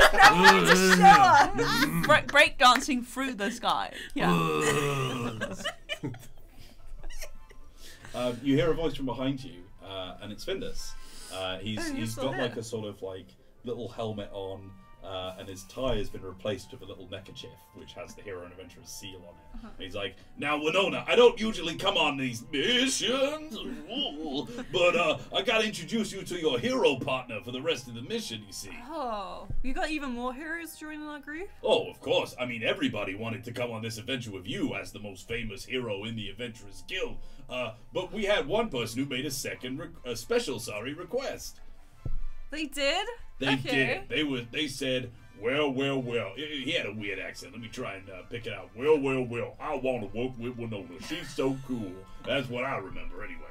[0.71, 1.85] just never need to show us.
[2.07, 3.93] Break, break dancing through the sky.
[4.15, 4.31] Yeah.
[8.13, 10.91] Um, you hear a voice from behind you, uh, and it's Findus.
[11.33, 12.43] Uh, he's Oh, you're he's still got here.
[12.43, 13.27] like a sort of like
[13.63, 14.69] little helmet on.
[15.03, 18.43] Uh, and his tie has been replaced with a little neckerchief which has the hero
[18.43, 19.63] and adventurer's seal on it.
[19.63, 25.17] And he's like, "Now, Winona, I don't usually come on these missions, ooh, but uh,
[25.35, 28.43] I gotta introduce you to your hero partner for the rest of the mission.
[28.45, 31.49] You see." Oh, you got even more heroes joining our group?
[31.63, 32.35] Oh, of course.
[32.39, 35.65] I mean, everybody wanted to come on this adventure with you as the most famous
[35.65, 37.17] hero in the Adventurers Guild.
[37.49, 41.59] Uh, but we had one person who made a second, re- a special sorry request.
[42.49, 43.07] They did?
[43.41, 43.85] They Okay.
[43.99, 44.09] did.
[44.09, 44.43] They was.
[44.51, 47.51] They said, "Well, well, well." He he had a weird accent.
[47.51, 48.69] Let me try and uh, pick it out.
[48.75, 49.55] Well, well, well.
[49.59, 50.87] I want to work with Winona.
[51.09, 51.91] She's so cool.
[52.25, 53.41] That's what I remember, anyway.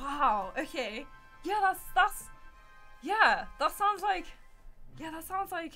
[0.00, 1.06] Wow, okay.
[1.42, 2.24] Yeah, that's, that's,
[3.02, 4.26] yeah, that sounds like,
[5.00, 5.72] yeah, that sounds like,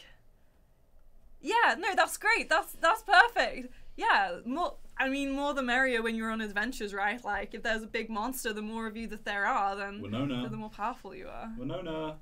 [1.40, 2.48] yeah, no, that's great.
[2.50, 3.72] That's, that's perfect.
[3.96, 7.24] Yeah, more, I mean, more the merrier when you're on adventures, right?
[7.24, 10.48] Like, if there's a big monster, the more of you that there are, then Winona.
[10.50, 11.50] the more powerful you are.
[11.58, 12.16] Winona.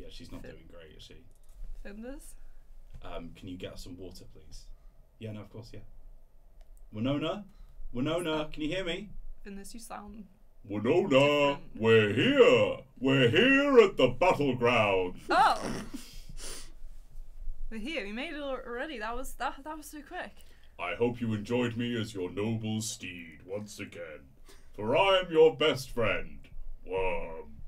[0.00, 1.16] Yeah, she's not doing great, is she?
[1.84, 2.32] Findus?
[3.02, 4.64] Um, can you get us some water, please?
[5.18, 5.80] Yeah, no, of course, yeah.
[6.90, 7.44] Winona,
[7.92, 9.10] Winona, can you hear me?
[9.46, 10.24] Findus, you sound
[10.64, 11.58] Winona, Different.
[11.78, 12.76] we're here.
[12.98, 15.16] We're here at the battleground.
[15.30, 15.60] Oh.
[17.70, 18.04] We're here.
[18.04, 18.98] We made it al- already.
[18.98, 19.54] That was that.
[19.62, 20.32] That was so quick.
[20.80, 24.26] I hope you enjoyed me as your noble steed once again,
[24.74, 26.40] for I am your best friend,
[26.84, 27.59] Worm.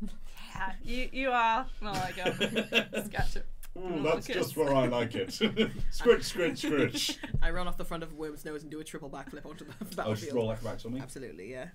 [0.55, 1.67] Yeah, you you are.
[1.83, 3.07] Oh my god.
[3.07, 3.37] Sketch.
[3.79, 4.37] Ooh, that's kiss.
[4.37, 5.31] just where I like it.
[5.91, 7.17] scritch, scritch, scritch.
[7.43, 9.73] I run off the front of Worm's nose and do a triple backflip onto the
[9.73, 9.81] battlefield.
[9.81, 10.35] Oh, just battlefield.
[10.35, 11.01] roll acrobatics on me.
[11.01, 11.69] Absolutely, yeah.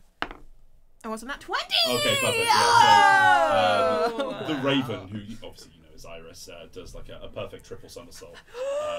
[1.04, 1.64] I wasn't that 20!
[1.90, 2.46] Okay, perfect.
[2.46, 7.10] Yeah, so um, the Raven, who you- obviously you know is Iris, uh, does like
[7.10, 8.36] a, a perfect triple somersault.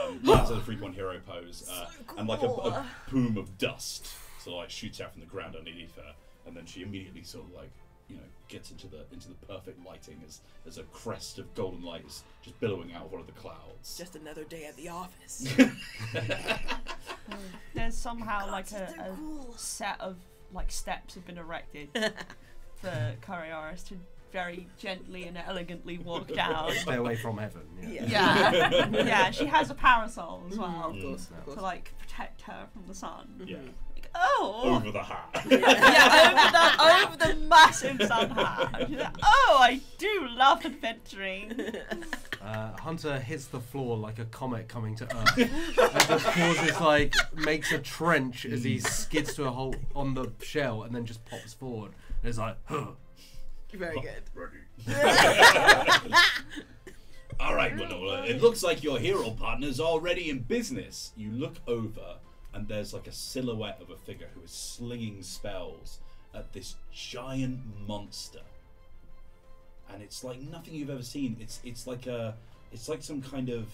[0.06, 1.86] Um, lands in a three-point hero pose, uh,
[2.16, 4.06] and like a, a plume of dust
[4.40, 6.14] sort of like shoots out from the ground underneath her,
[6.46, 7.70] and then she immediately sort of like
[8.08, 11.82] you know gets into the into the perfect lighting as as a crest of golden
[11.82, 13.96] light is just billowing out of one of the clouds.
[13.96, 15.46] Just another day at the office.
[17.28, 17.34] Hmm.
[17.74, 20.16] There's somehow like a, a set of
[20.52, 21.90] like steps have been erected
[22.76, 23.96] for Coriolis to
[24.32, 26.72] very gently and elegantly walk down.
[26.72, 27.62] Stay away from heaven.
[27.82, 28.04] Yeah.
[28.06, 28.50] Yeah.
[28.70, 29.30] Yeah, yeah.
[29.30, 30.62] She has a parasol as mm-hmm.
[30.62, 31.60] well Of mm, course, to course.
[31.60, 33.42] like protect her from the sun.
[33.46, 33.74] yeah, Like,
[34.18, 35.44] oh, over the hat.
[35.50, 38.90] yeah, over the over the massive sun hat.
[38.90, 41.60] Like, oh, I do love adventuring.
[42.40, 47.12] Uh, Hunter hits the floor like a comet coming to Earth, and just causes like
[47.34, 51.22] makes a trench as he skids to a hole on the shell, and then just
[51.26, 51.92] pops forward.
[52.22, 52.92] And it's like, huh.
[53.72, 54.22] Very good.
[54.34, 54.58] Ready.
[57.40, 58.24] All right, Winona.
[58.24, 61.12] It looks like your hero partner's already in business.
[61.16, 62.16] You look over,
[62.54, 66.00] and there's like a silhouette of a figure who is slinging spells
[66.34, 68.40] at this giant monster.
[69.92, 71.36] And it's like nothing you've ever seen.
[71.40, 72.34] It's it's like a
[72.72, 73.68] it's like some kind of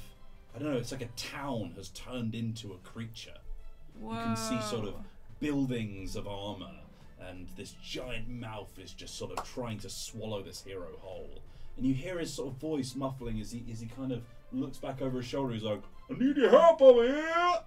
[0.55, 0.79] I don't know.
[0.79, 3.39] It's like a town has turned into a creature.
[4.01, 4.95] You can see sort of
[5.41, 6.81] buildings of armor,
[7.21, 11.43] and this giant mouth is just sort of trying to swallow this hero whole.
[11.77, 14.79] And you hear his sort of voice muffling as he as he kind of looks
[14.79, 15.53] back over his shoulder.
[15.55, 17.61] He's like, "I need your help over here."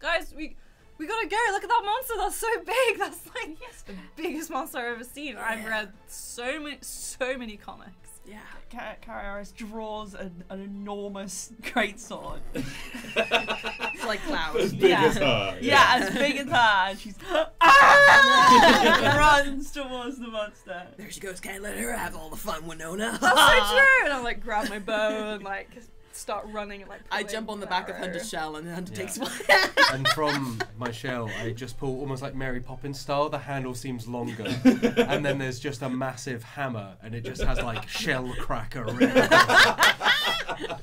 [0.00, 0.56] Guys, we
[0.98, 1.36] we gotta go.
[1.52, 2.14] Look at that monster.
[2.18, 2.98] That's so big.
[2.98, 5.36] That's like the biggest monster I've ever seen.
[5.36, 7.92] I've read so many so many comics.
[8.26, 8.40] Yeah.
[8.70, 12.40] Car- Coriolis draws an, an enormous greatsword.
[12.54, 14.72] It's like As clouds.
[14.74, 15.04] big Yeah.
[15.06, 15.58] as her.
[15.62, 17.14] Yeah, as big as her, and she's
[17.62, 19.14] ah!
[19.16, 20.86] runs towards the monster.
[20.98, 21.40] There she goes.
[21.40, 23.16] Can't let her have all the fun, Winona.
[23.18, 24.04] That's so true.
[24.04, 25.70] And I like grab my bow and like
[26.18, 27.00] start running and like.
[27.10, 28.04] I jump on the back of arrow.
[28.04, 28.98] Hunter's shell and Hunter Yeah.
[29.00, 29.30] takes one.
[29.92, 33.28] and from my shell, I just pull almost like Mary Poppins style.
[33.28, 37.60] The handle seems longer, and then there's just a massive hammer, and it just has
[37.62, 38.84] like shell cracker.
[38.84, 40.80] written across it.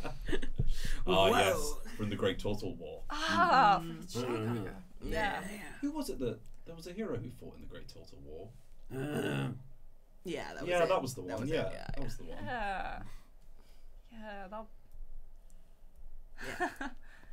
[1.07, 3.01] Ah, yes, from the Great Turtle War.
[3.09, 4.67] Ah, Mm.
[5.03, 5.41] yeah.
[5.81, 8.49] Who was it that there was a hero who fought in the Great Turtle War?
[10.23, 10.89] Yeah, that was yeah, it.
[10.89, 11.29] that was the one.
[11.29, 12.37] That was yeah, it, yeah, that was the one.
[12.43, 12.99] Yeah.
[14.11, 14.47] Yeah.
[14.49, 14.65] That.
[16.59, 16.69] Yeah.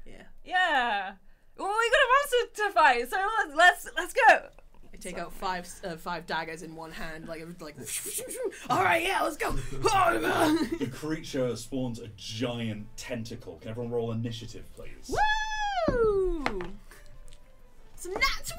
[0.07, 0.23] Yeah.
[0.45, 1.13] Yeah.
[1.57, 3.17] Well, we got a monster to fight, so
[3.55, 4.49] let's let's, let's go.
[4.93, 7.77] I take out five uh, five daggers in one hand, like like.
[8.71, 9.53] All right, yeah, let's go.
[9.53, 13.59] The creature spawns a giant tentacle.
[13.61, 15.09] Can everyone roll initiative, please?
[15.09, 16.45] Woo!
[17.95, 18.53] It's a nat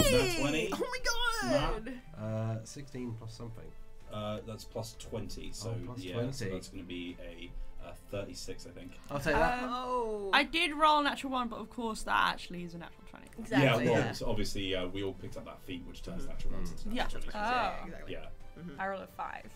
[0.00, 0.16] twenty.
[0.16, 0.70] Nat 20?
[0.72, 0.98] Oh my
[1.42, 1.92] god.
[2.20, 3.64] Uh, 16 plus something.
[4.12, 7.50] Uh, that's plus 20, so Oh, plus yeah, so that's going to be a
[7.84, 8.92] uh, 36, I think.
[9.10, 9.62] I'll take that.
[9.64, 10.30] Um, Oh.
[10.32, 13.26] I did roll a natural one, but of course that actually is a natural 20.
[13.38, 13.84] exactly.
[13.86, 14.12] yeah, well, yeah.
[14.12, 17.02] so obviously uh, we all picked up that feat, which turns natural ones into Yeah.
[17.04, 17.30] natural 20s.
[17.34, 17.84] Oh.
[17.86, 18.12] exactly.
[18.12, 18.26] Yeah.
[18.78, 19.50] I rolled a five.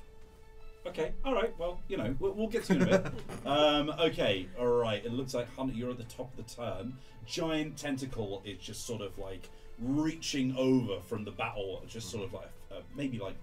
[0.87, 1.53] Okay, all right.
[1.59, 3.13] Well, you know, we'll, we'll get to it in a bit.
[3.47, 5.05] um, okay, all right.
[5.05, 6.95] It looks like Hunter, you're at the top of the turn.
[7.27, 12.33] Giant tentacle is just sort of like reaching over from the battle, just sort of
[12.33, 13.37] like uh, maybe like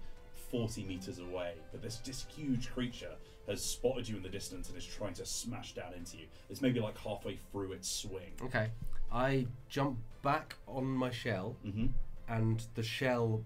[0.50, 1.54] 40 meters away.
[1.72, 3.14] But this this huge creature
[3.48, 6.24] has spotted you in the distance and is trying to smash down into you.
[6.50, 8.32] It's maybe like halfway through its swing.
[8.42, 8.70] Okay.
[9.12, 11.86] I jump back on my shell, Mm-hmm.
[12.28, 13.42] and the shell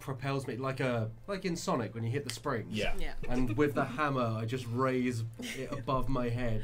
[0.00, 2.76] propels me like a like in Sonic when you hit the springs.
[2.76, 2.92] Yeah.
[2.98, 3.12] Yeah.
[3.28, 6.62] And with the hammer, I just raise it above my head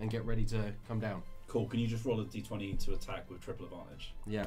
[0.00, 1.22] and get ready to come down.
[1.48, 1.66] Cool.
[1.66, 4.12] Can you just roll a d20 to attack with triple advantage?
[4.26, 4.46] Yeah.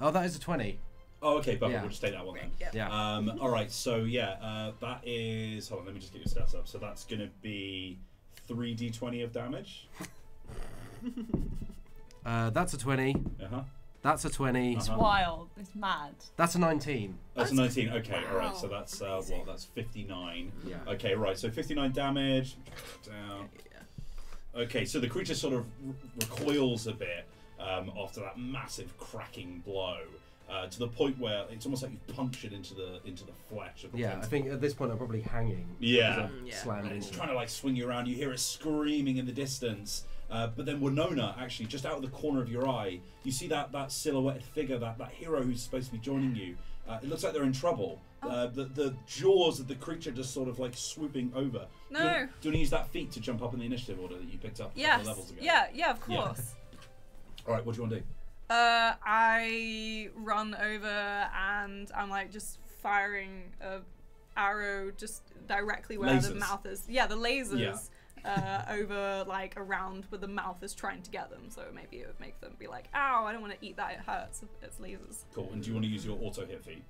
[0.00, 0.78] Oh, that is a twenty.
[1.24, 1.80] Oh, okay, but Yeah.
[1.80, 2.50] we'll just take that one then.
[2.60, 2.68] Yeah.
[2.74, 2.88] Yeah.
[3.16, 5.68] Um, all right, so yeah, uh, that is.
[5.70, 6.68] Hold on, let me just get your stats up.
[6.68, 7.98] So that's going to be
[8.46, 9.88] three d20 of damage.
[12.24, 13.14] Uh, that's a twenty.
[13.42, 13.60] Uh huh.
[14.00, 14.96] That's a 20 Uh-huh.
[14.98, 15.48] Wild.
[15.58, 16.14] It's mad.
[16.36, 17.18] That's a nineteen.
[17.34, 17.90] That's a 19.
[17.90, 18.56] Okay, all right.
[18.56, 20.52] So that's uh, well, that's 59.
[20.66, 20.76] Yeah.
[20.88, 21.38] Okay, right.
[21.38, 22.56] So 59 damage.
[23.06, 23.48] Down.
[24.56, 27.26] Okay, so the creature sort of r- recoils a bit
[27.58, 29.98] um, after that massive cracking blow.
[30.48, 33.82] Uh, to the point where it's almost like you've punctured into the into the flesh
[33.82, 34.30] of the Yeah, I tentacle.
[34.30, 35.66] think at this point I'm probably hanging.
[35.80, 36.16] Yeah.
[36.16, 36.62] because I've Yeah.
[36.62, 38.06] Slammed And it's into trying to like swing you around.
[38.06, 40.04] You hear it screaming in the distance.
[40.30, 43.46] Uh, but then Winona, actually, just out of the corner of your eye, you see
[43.48, 46.56] that that silhouetted figure, that, that hero who's supposed to be joining you.
[46.88, 48.00] Uh, it looks like they're in trouble.
[48.22, 51.66] Uh, the, the jaws of the creature just sort of like swooping over.
[51.90, 51.98] No.
[52.00, 53.66] Do you, want, do you want to use that feat to jump up in the
[53.66, 55.00] initiative order that you picked up a couple Yes.
[55.00, 55.40] of levels ago?
[55.42, 56.16] Yeah, yeah, of Yeah.
[56.24, 56.54] course.
[57.46, 58.06] All right, what do you want to do?
[58.50, 63.78] Uh, I run over and I'm like just firing a
[64.36, 66.84] arrow just directly where the mouth is.
[66.88, 67.58] Yeah, the lasers.
[67.60, 67.76] Yeah.
[68.24, 72.06] Uh, over like around where the mouth is trying to get them, so maybe it
[72.06, 74.78] would make them be like, "Ow, I don't want to eat that; it hurts." It's
[74.78, 75.24] lasers.
[75.34, 75.50] Cool.
[75.52, 76.82] And do you want to use your auto hit feat?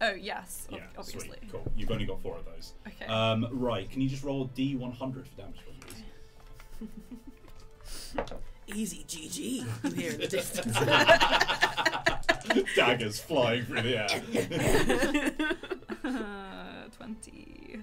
[0.00, 1.28] Oh yes, Yeah, obviously.
[1.28, 1.52] sweet.
[1.52, 1.70] Cool.
[1.76, 2.74] You've only got four of those.
[2.88, 3.06] Okay.
[3.06, 3.88] Um, right.
[3.88, 5.60] Can you just roll D100 for damage,
[6.80, 6.90] please?
[8.74, 9.38] Easy, GG.
[9.84, 10.76] You hear in the distance.
[12.76, 14.08] Daggers flying through the air.
[16.04, 17.78] Uh, Twenty.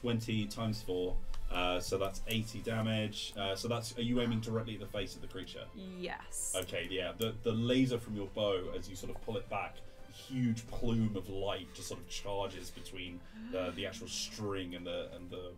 [0.00, 1.16] 20 times 4
[1.50, 5.14] uh, so that's 80 damage uh, so that's are you aiming directly at the face
[5.16, 5.64] of the creature
[5.98, 6.54] Yes.
[6.56, 9.76] okay yeah the, the laser from your bow as you sort of pull it back
[10.08, 13.18] a huge plume of light just sort of charges between
[13.50, 15.50] the, the actual string and the and the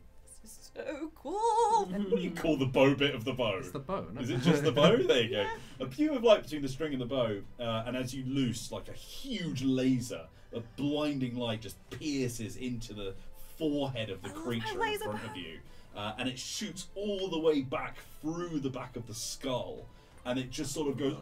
[0.75, 1.87] So cool.
[1.87, 4.07] what do you call the bow bit of the bow It's the bow.
[4.13, 4.21] No?
[4.21, 4.97] is it just the bow?
[5.07, 5.47] There you go.
[5.81, 8.71] A plume of light between the string and the bow, uh, and as you loose,
[8.71, 10.23] like a huge laser,
[10.55, 13.15] a blinding light just pierces into the
[13.59, 15.59] forehead of the I creature in laser front of you,
[15.97, 19.87] uh, and it shoots all the way back through the back of the skull,
[20.25, 21.17] and it just sort of goes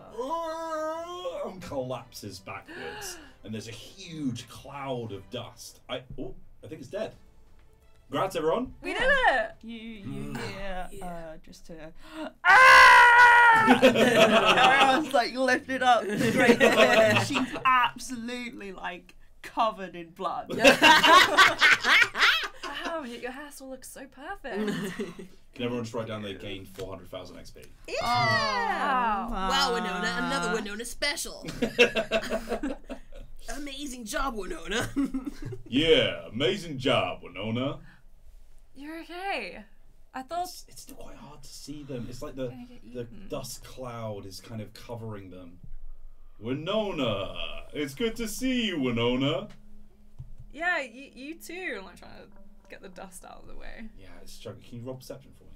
[1.46, 5.80] and collapses backwards, and there's a huge cloud of dust.
[5.88, 7.12] I oh, I think it's dead.
[8.10, 8.72] Congrats, everyone.
[8.80, 9.50] We did it.
[9.60, 11.74] You, you hear uh, just to.
[12.42, 13.80] Ah!
[13.82, 17.18] Everyone's like lifted up straight away.
[17.26, 20.50] She's absolutely like covered in blood.
[22.84, 24.70] Wow, your hair still looks so perfect.
[25.54, 27.66] Can everyone just write down they gained 400,000 XP?
[28.00, 29.28] Wow.
[29.30, 31.44] wow, Winona, another Winona special.
[33.56, 34.88] Amazing job, Winona.
[35.66, 37.78] Yeah, amazing job, Winona.
[38.78, 39.58] You're okay.
[40.14, 40.44] I thought.
[40.44, 42.06] It's, it's still quite hard to see them.
[42.08, 42.52] It's like the
[42.94, 45.58] the dust cloud is kind of covering them.
[46.38, 47.34] Winona,
[47.72, 49.48] it's good to see you, Winona.
[50.52, 51.78] Yeah, you, you too.
[51.80, 52.28] I'm like trying to
[52.70, 53.88] get the dust out of the way.
[53.98, 54.64] Yeah, it's struggling.
[54.64, 55.50] Can you roll perception for me?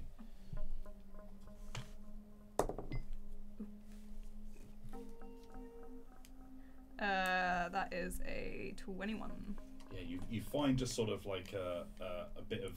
[6.99, 9.31] Uh, that is a 21.
[9.93, 12.73] Yeah, you, you find just sort of like a, a, a bit of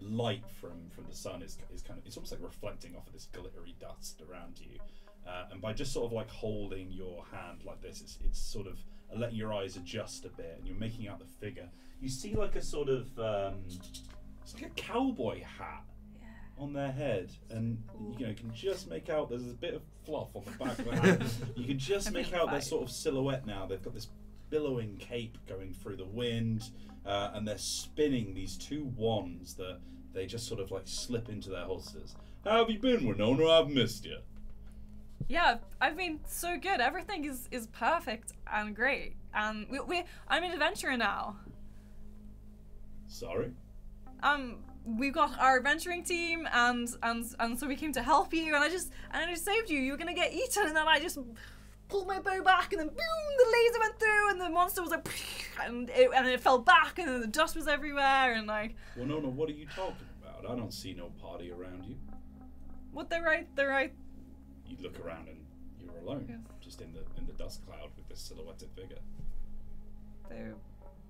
[0.00, 3.12] light from, from the sun is, is kind of it's almost like reflecting off of
[3.12, 4.78] this glittery dust around you.
[5.26, 8.66] Uh, and by just sort of like holding your hand like this, it's, it's sort
[8.66, 8.78] of
[9.16, 11.68] letting your eyes adjust a bit, and you're making out the figure.
[12.00, 13.62] You see like a sort of um,
[14.42, 15.84] it's like a cowboy hat
[16.58, 17.82] on their head, and
[18.18, 20.78] you know you can just make out there's a bit of fluff on the back
[20.78, 21.22] of the hat.
[21.56, 23.66] you can just make out their sort of silhouette now.
[23.66, 24.08] They've got this
[24.50, 26.70] billowing cape going through the wind,
[27.06, 29.78] uh, and they're spinning these two wands that
[30.12, 32.16] they just sort of like slip into their holsters.
[32.44, 33.48] How have you been, Winona?
[33.48, 34.18] I've missed you.
[35.28, 36.80] Yeah, I've been so good.
[36.80, 39.14] Everything is, is perfect and great.
[39.32, 41.36] And we, we I'm an adventurer now.
[43.06, 43.52] Sorry.
[44.22, 48.54] Um, we've got our adventuring team, and and and so we came to help you.
[48.54, 49.78] And I just and I just saved you.
[49.78, 51.18] You were gonna get eaten, and then I just
[51.90, 54.90] pulled my bow back, and then boom, the laser went through, and the monster was
[54.90, 55.06] like,
[55.62, 59.06] and it, and it fell back, and then the dust was everywhere, and like, Well,
[59.06, 59.28] no, no.
[59.28, 60.50] What are you talking about?
[60.50, 61.96] I don't see no party around you.
[62.92, 63.92] what they're right, they're right.
[64.66, 65.44] You look around and
[65.80, 68.98] you're alone, just in the in the dust cloud with this silhouetted figure.
[70.28, 70.44] They,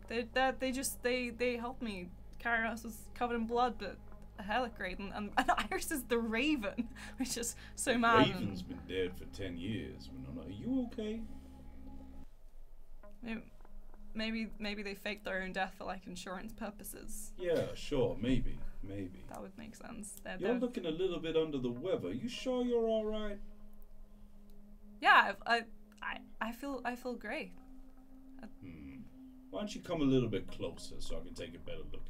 [0.08, 2.08] they, that they just they they helped me.
[2.42, 3.96] Karanos was covered in blood, but
[4.42, 8.28] Helicrate and, and, and Iris is the Raven, which is so mad.
[8.28, 10.08] Raven's been dead for ten years.
[10.12, 11.20] Winona, are you okay?
[14.12, 17.32] Maybe, maybe they faked their own death for like insurance purposes.
[17.38, 19.24] Yeah, sure, maybe, maybe.
[19.28, 20.14] That would make sense.
[20.24, 22.12] They're, You're they're- looking a little bit under the weather.
[22.12, 23.38] You sure you're all right?
[25.00, 25.62] yeah, I,
[26.02, 27.52] I I feel I feel great.
[28.62, 28.96] Hmm.
[29.50, 32.02] Why don't you come a little bit closer so I can take a better look
[32.02, 32.09] at you?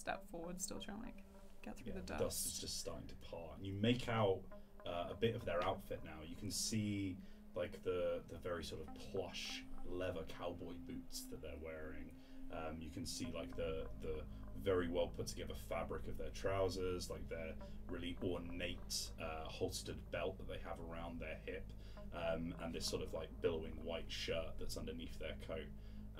[0.00, 1.22] step forward, still trying to like
[1.64, 2.22] get through Yeah, the the dust.
[2.22, 4.40] dust is just starting to part, and you make out
[4.86, 6.18] uh, a bit of their outfit now.
[6.26, 7.16] You can see
[7.54, 12.10] like the the very sort of plush leather cowboy boots that they're wearing.
[12.52, 14.22] Um, you can see like the the
[14.62, 17.52] very well put together fabric of their trousers, like their
[17.90, 21.66] really ornate uh, holstered belt that they have around their hip,
[22.14, 25.68] um, and this sort of like billowing white shirt that's underneath their coat.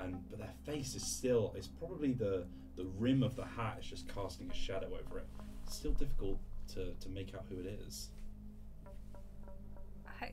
[0.03, 3.87] And but their face is still it's probably the the rim of the hat is
[3.87, 5.27] just casting a shadow over it.
[5.67, 6.39] It's still difficult
[6.75, 8.09] to, to make out who it is.
[10.21, 10.33] I,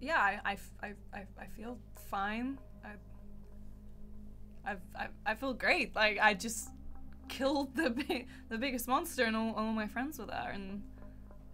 [0.00, 1.78] yeah, I, I, I, I feel
[2.10, 2.58] fine.
[2.84, 5.96] I, I've, I, I feel great.
[5.96, 6.68] Like I just
[7.28, 10.52] killed the big, the biggest monster, and all, all my friends were there.
[10.54, 10.82] And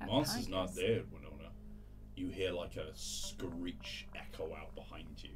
[0.06, 1.50] Monster's not there, Winona.
[2.16, 5.30] You hear like a screech echo out behind you.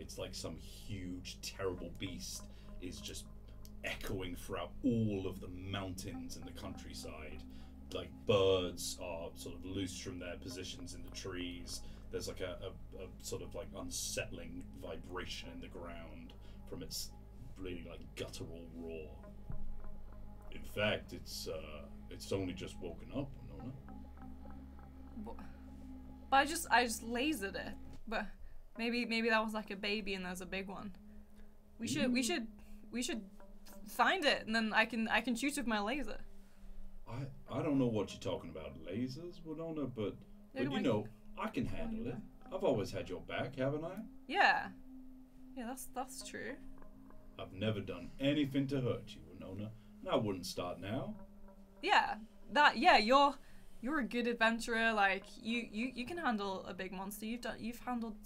[0.00, 2.42] It's like some huge, terrible beast
[2.80, 3.26] is just
[3.84, 7.42] echoing throughout all of the mountains and the countryside.
[7.92, 11.82] Like birds are sort of loose from their positions in the trees.
[12.10, 16.32] There's like a, a, a sort of like unsettling vibration in the ground
[16.68, 17.10] from its
[17.58, 19.08] really like guttural roar.
[20.52, 23.28] In fact, it's uh, it's only just woken up.
[25.24, 25.36] But
[26.30, 27.72] but I just, I just lasered it.
[28.06, 28.26] But
[28.80, 30.92] maybe, maybe that was like a baby, and there's a big one.
[31.78, 32.46] We should, we should,
[32.90, 33.22] we should
[33.88, 36.20] find it, and then I can, I can shoot with my laser.
[37.08, 40.14] I I don't know what you're talking about, lasers, Winona, but
[40.54, 41.06] but you know
[41.38, 42.16] I can handle it.
[42.52, 43.96] I've always had your back, haven't I?
[44.26, 44.68] Yeah,
[45.56, 46.54] yeah, that's that's true.
[47.38, 51.14] I've never done anything to hurt you, Winona, and I wouldn't start now.
[51.82, 52.14] Yeah,
[52.52, 53.34] that yeah, you're
[53.80, 54.92] you're a good adventurer.
[54.92, 57.26] Like you you you can handle a big monster.
[57.26, 58.16] You've done you've handled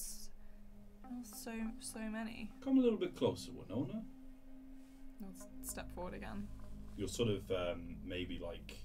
[1.23, 2.51] so so many.
[2.63, 4.03] Come a little bit closer, Winona.
[5.21, 6.49] Let's step forward again.
[6.97, 8.79] You're sort of um, maybe like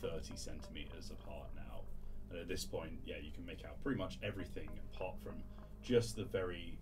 [0.00, 1.82] 30 centimeters apart now.
[2.30, 5.34] And at this point, yeah, you can make out pretty much everything apart from
[5.82, 6.78] just the very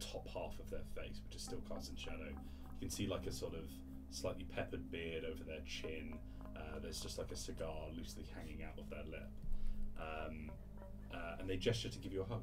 [0.00, 2.28] top half of their face, which is still cast in shadow.
[2.28, 3.64] You can see like a sort of
[4.10, 6.18] slightly peppered beard over their chin.
[6.56, 9.30] Uh, there's just like a cigar loosely hanging out of their lip.
[9.98, 10.50] Um,
[11.12, 12.42] uh, and they gesture to give you a hug.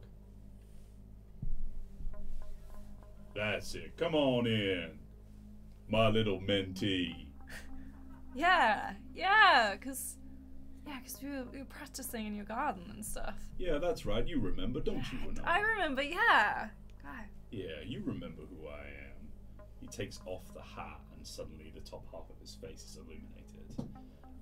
[3.39, 3.95] That's it.
[3.95, 4.99] Come on in,
[5.87, 7.15] my little mentee.
[8.35, 10.17] Yeah, yeah, cause
[10.85, 13.39] yeah, cause we were, we were practicing in your garden and stuff.
[13.57, 14.25] Yeah, that's right.
[14.25, 15.49] You remember, don't you, Winona?
[15.49, 16.03] I remember.
[16.03, 16.67] Yeah.
[17.01, 17.25] God.
[17.49, 19.63] Yeah, you remember who I am.
[19.81, 23.89] He takes off the hat, and suddenly the top half of his face is illuminated.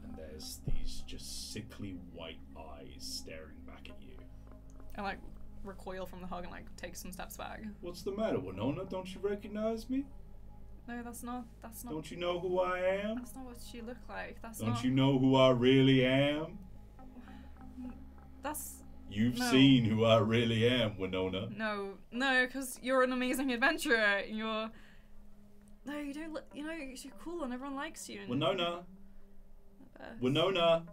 [0.04, 4.18] And there's these just sickly white eyes staring back at you.
[4.98, 5.20] I like
[5.64, 7.64] recoil from the hug and like take some steps back.
[7.82, 8.86] What's the matter, Winona?
[8.86, 10.06] Don't you recognize me?
[10.88, 11.46] No, that's not.
[11.62, 11.92] That's not.
[11.94, 13.16] Don't you know who I am?
[13.18, 14.42] That's not what she looked like.
[14.42, 14.84] That's Don't not.
[14.84, 16.58] you know who I really am?
[18.42, 19.52] That's You've No.
[19.52, 21.48] seen who I really am, Winona.
[21.56, 23.96] No, no, because you're an amazing adventurer.
[23.96, 24.70] and You're.
[25.86, 26.34] No, you don't.
[26.34, 28.20] Look, you know, you're cool and everyone likes you.
[28.22, 28.84] And Winona,
[30.20, 30.84] Winona.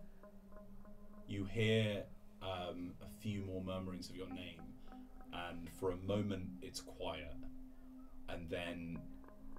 [1.26, 2.04] You hear
[2.44, 4.60] um, a few more murmurings of your name,
[5.32, 7.36] and for a moment it's quiet,
[8.28, 8.98] and then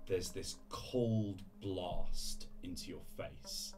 [0.07, 3.73] there's this cold blast into your face.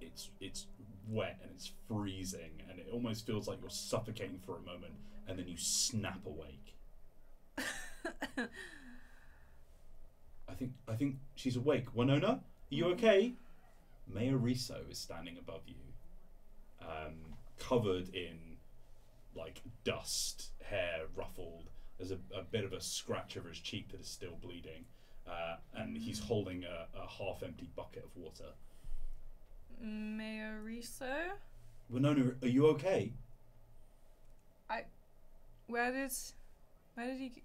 [0.00, 0.66] It's it's
[1.08, 4.94] wet and it's freezing, and it almost feels like you're suffocating for a moment,
[5.28, 6.74] and then you snap awake.
[10.48, 11.94] I think I think she's awake.
[11.94, 13.34] Winona, are you okay?
[14.12, 15.76] Mayor Riso is standing above you,
[16.82, 18.56] um, covered in
[19.36, 21.70] like dust, hair ruffled.
[21.98, 24.86] There's a, a bit of a scratch over his cheek that is still bleeding,
[25.28, 28.52] uh, and he's holding a, a half-empty bucket of water.
[29.82, 31.32] Mayoriso?
[31.88, 33.12] Winona, are you okay?
[34.68, 34.84] I.
[35.66, 36.12] Where did,
[36.94, 37.28] where did he?
[37.28, 37.42] g-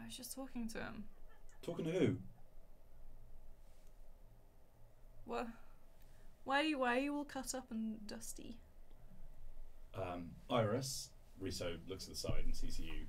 [0.00, 1.04] I was just talking to him.
[1.62, 2.16] Talking to who?
[5.24, 5.48] What?
[6.44, 6.78] Why are you?
[6.78, 8.58] Why are you all cut up and dusty?
[9.94, 11.10] Um, Iris.
[11.40, 13.06] Riso looks at the side and sees you.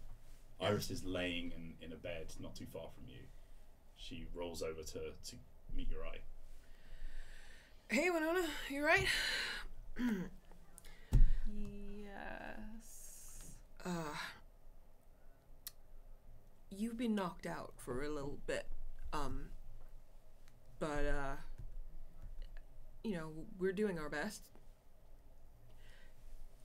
[0.61, 3.21] Iris is laying in, in a bed not too far from you.
[3.95, 4.99] She rolls over to,
[5.29, 5.35] to
[5.75, 6.19] meet your eye.
[7.89, 9.07] Hey, Winona, you right?
[11.51, 13.51] Yes.
[13.83, 14.15] Uh,
[16.69, 18.67] you've been knocked out for a little bit.
[19.11, 19.49] Um,
[20.77, 21.35] but, uh,
[23.03, 24.43] you know, we're doing our best.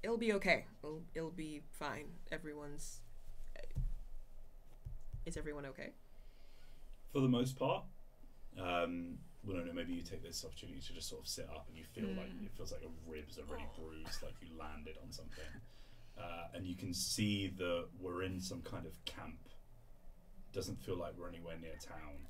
[0.05, 0.67] It'll be okay.
[0.83, 2.05] It'll, it'll be fine.
[2.31, 3.01] Everyone's.
[5.25, 5.93] Is everyone okay?
[7.11, 7.85] For the most part,
[8.61, 11.67] um, well, no, no, maybe you take this opportunity to just sort of sit up
[11.69, 14.97] and you feel like it feels like your ribs are really bruised, like you landed
[15.03, 15.45] on something.
[16.19, 19.39] Uh, and you can see that we're in some kind of camp.
[20.53, 22.29] Doesn't feel like we're anywhere near town.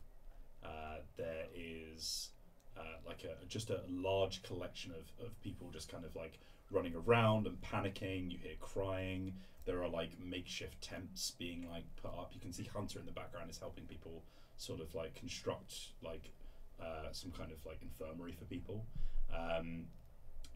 [0.64, 2.31] Uh, there is
[2.79, 6.39] uh, like a just a large collection of, of people just kind of like
[6.75, 8.31] running around and panicking.
[8.31, 9.35] You hear crying.
[9.64, 12.31] There are like makeshift tents being like put up.
[12.35, 14.22] You can see Hunter in the background is helping people
[14.57, 16.31] sort of like construct like
[16.81, 18.85] uh, some kind of like infirmary for people.
[19.33, 19.87] Um,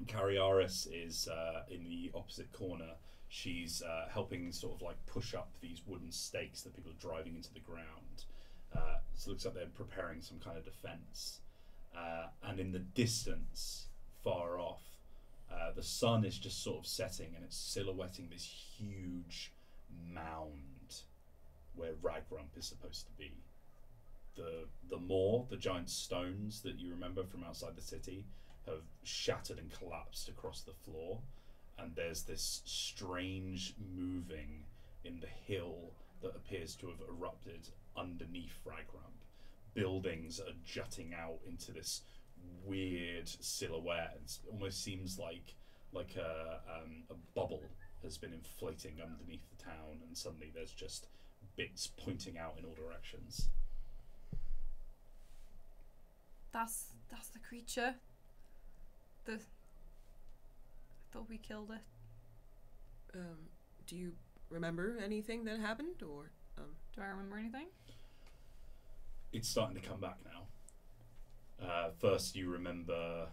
[0.07, 2.93] Cariaris is uh, in the opposite corner.
[3.29, 7.37] She's uh, helping sort of like push up these wooden stakes that people are driving
[7.37, 8.25] into the ground.
[8.75, 11.41] Uh, so it looks like they're preparing some kind of defense.
[11.97, 13.87] Uh, and in the distance,
[14.23, 14.83] far off,
[15.53, 19.53] uh, the sun is just sort of setting and it's silhouetting this huge
[20.13, 21.03] mound
[21.75, 23.33] where Ragrump is supposed to be.
[24.37, 28.25] The the moor, the giant stones that you remember from outside the city,
[28.67, 31.19] have shattered and collapsed across the floor,
[31.79, 34.65] and there's this strange moving
[35.05, 35.93] in the hill
[36.23, 39.25] that appears to have erupted underneath Ragrump.
[39.75, 42.03] Buildings are jutting out into this
[42.65, 44.19] weird silhouette.
[44.25, 45.55] It almost seems like
[45.93, 47.63] like a um, a bubble
[48.03, 51.07] has been inflating underneath the town, and suddenly there's just
[51.57, 53.49] bits pointing out in all directions.
[56.53, 57.95] That's that's the creature.
[59.25, 59.35] The.
[59.35, 59.37] I
[61.13, 61.81] thought we killed it.
[63.15, 63.49] Um,
[63.87, 64.13] do you
[64.51, 66.77] remember anything that happened, or um?
[66.95, 67.67] Do I remember anything?
[69.33, 70.45] It's starting to come back now.
[71.63, 73.29] Uh, first, you remember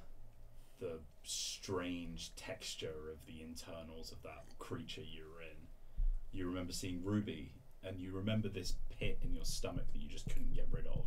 [0.80, 5.68] the strange texture of the internals of that creature you were in.
[6.32, 7.54] You remember seeing Ruby,
[7.84, 11.06] and you remember this pit in your stomach that you just couldn't get rid of.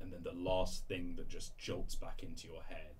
[0.00, 2.94] And then the last thing that just jolts back into your head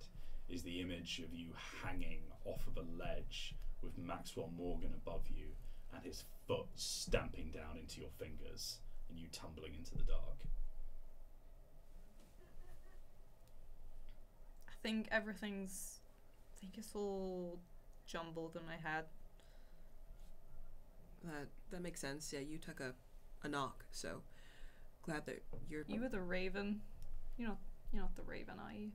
[0.49, 1.49] is the image of you
[1.83, 5.47] hanging off of a ledge with Maxwell Morgan above you
[5.95, 8.79] and his foot stamping down into your fingers
[9.09, 10.39] and you tumbling into the dark.
[14.89, 15.99] Think everything's.
[16.57, 17.59] I think it's all
[18.07, 19.05] jumbled in my head.
[21.25, 22.33] That that makes sense.
[22.33, 22.95] Yeah, you took a
[23.45, 24.23] a knock, so
[25.03, 25.85] glad that you're.
[25.89, 26.81] You were the Raven.
[27.37, 27.59] You're not.
[27.93, 28.93] You're not the Raven, are you?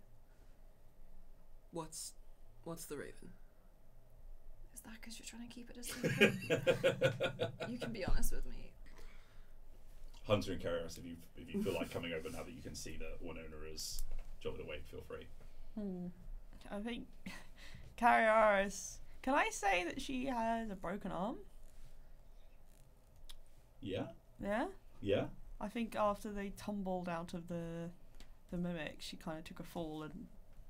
[1.69, 2.13] What's
[2.63, 3.29] what's the Raven?
[4.73, 7.69] Is that because you're trying to keep it a secret?
[7.69, 8.71] you can be honest with me.
[10.25, 12.73] Hunter and Cariaris, if you if you feel like coming over now that you can
[12.73, 14.01] see that Winona is
[14.41, 15.27] jolted awake, feel free.
[15.79, 16.07] Hmm.
[16.71, 17.07] I think
[17.97, 18.97] Cariaris.
[19.21, 21.37] Can I say that she has a broken arm?
[23.81, 24.03] Yeah,
[24.41, 24.67] Yeah.
[25.01, 25.25] yeah.
[25.59, 27.89] I think after they tumbled out of the
[28.51, 30.27] the mimic, she kind of took a fall and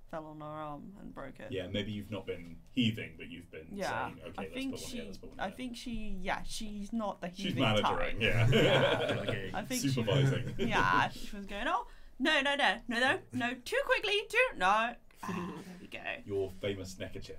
[0.10, 1.48] fell on her arm and broke it.
[1.52, 4.72] Yeah, maybe you've not been heaving, but you've been Yeah, saying, okay, I let's think
[4.74, 4.96] put one she.
[4.98, 5.54] here, let's put one I here.
[5.58, 6.18] think she.
[6.22, 8.16] Yeah, she's not the heaving She's heaving managing, type.
[8.20, 8.48] yeah.
[8.52, 9.16] Yeah.
[9.28, 9.52] Okay.
[9.54, 10.54] I think she was- Supervising.
[10.60, 11.66] yeah, she was going.
[11.68, 11.88] Oh
[12.24, 14.66] no no no no no no too quickly too no.
[14.66, 14.96] Ah,
[15.28, 16.00] there we go.
[16.26, 17.38] Your famous neckerchief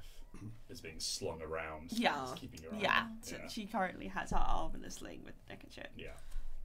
[0.69, 1.91] is being slung around.
[1.93, 2.23] Yeah.
[2.23, 2.81] It's keeping your arm.
[2.83, 3.49] Yeah, so Yeah.
[3.49, 5.89] she currently has her arm in a sling with the neckerchief.
[5.97, 6.17] Yeah.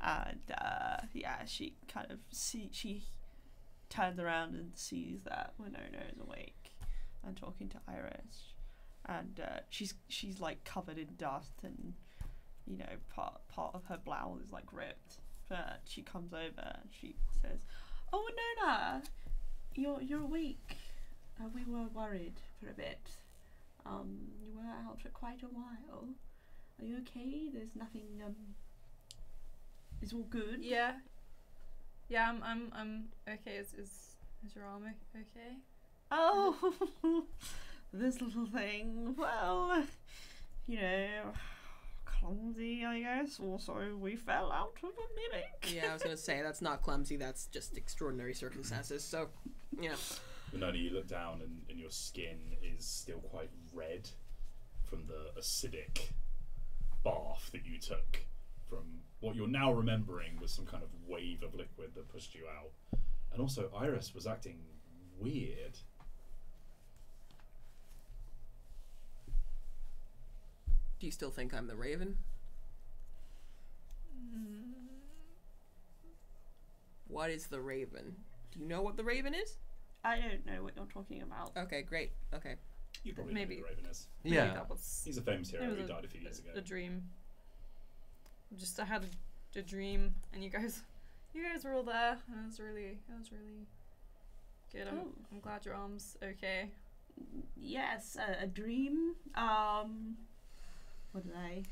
[0.01, 3.03] and uh, yeah, she kind of see she
[3.89, 6.71] turns around and sees that Winona is awake
[7.25, 8.53] and talking to Iris,
[9.05, 11.93] and uh, she's she's like covered in dust and
[12.65, 15.19] you know part part of her blouse is like ripped.
[15.49, 17.59] But she comes over and she says,
[18.11, 19.03] "Oh Winona,
[19.75, 20.77] you're you're awake.
[21.39, 23.09] Uh, we were worried for a bit.
[23.85, 26.09] Um, you were out for quite a while.
[26.79, 27.49] Are you okay?
[27.53, 28.35] There's nothing um."
[30.01, 30.63] It's all good.
[30.63, 30.93] Yeah.
[32.07, 32.41] Yeah, I'm.
[32.43, 32.71] I'm.
[32.73, 33.57] I'm okay.
[33.57, 34.83] Is is is your arm
[35.15, 35.57] okay?
[36.11, 36.73] Oh,
[37.93, 39.15] this little thing.
[39.17, 39.83] Well,
[40.67, 41.33] you know,
[42.19, 43.39] clumsy, I guess.
[43.39, 45.75] Also, we fell out of a mimic.
[45.75, 47.17] Yeah, I was gonna say that's not clumsy.
[47.17, 49.03] That's just extraordinary circumstances.
[49.03, 49.29] So,
[49.79, 49.95] yeah.
[50.53, 54.09] Winona, you look down and, and your skin is still quite red
[54.83, 56.09] from the acidic
[57.03, 58.25] bath that you took
[58.69, 62.41] from what you're now remembering was some kind of wave of liquid that pushed you
[62.59, 62.71] out.
[63.31, 64.59] And also, Iris was acting
[65.19, 65.77] weird.
[70.99, 72.17] Do you still think I'm the Raven?
[77.07, 78.15] What is the Raven?
[78.51, 79.55] Do you know what the Raven is?
[80.03, 81.51] I don't know what you're talking about.
[81.57, 82.11] Okay, great.
[82.33, 82.55] Okay.
[83.03, 83.55] You probably Maybe.
[83.55, 84.07] know who the Raven is.
[84.23, 84.53] Maybe Yeah.
[84.53, 86.51] that was He's a famous hero It was who a- died a few years ago.
[86.55, 87.09] a dream.
[88.57, 89.05] Just I had
[89.55, 90.81] a, a dream, and you guys,
[91.33, 93.67] you guys were all there, and it was really, it was really
[94.71, 94.87] good.
[94.87, 95.07] I'm, Oh.
[95.31, 96.71] I'm glad your arm's okay.
[97.55, 99.15] Yes, a, a dream.
[99.35, 100.17] Um,
[101.11, 101.63] what did I?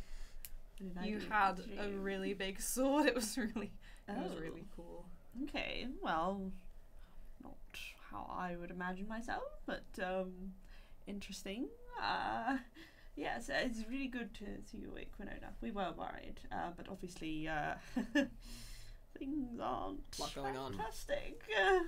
[0.79, 3.05] What did I You do had a really big sword.
[3.07, 3.71] It was really,
[4.07, 4.39] it was Oh.
[4.41, 5.05] really cool.
[5.43, 6.51] Okay, well,
[7.43, 7.55] not
[8.11, 10.53] how I would imagine myself, but um,
[11.05, 11.67] interesting.
[12.01, 12.57] Uh,
[13.15, 15.53] yes, uh, it's really good to see you awake, Winona.
[15.61, 17.75] We were worried, uh, but obviously uh,
[19.17, 21.41] things aren't Lot going fantastic.
[21.55, 21.79] Uh,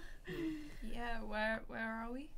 [0.93, 2.29] Yeah, where where are we?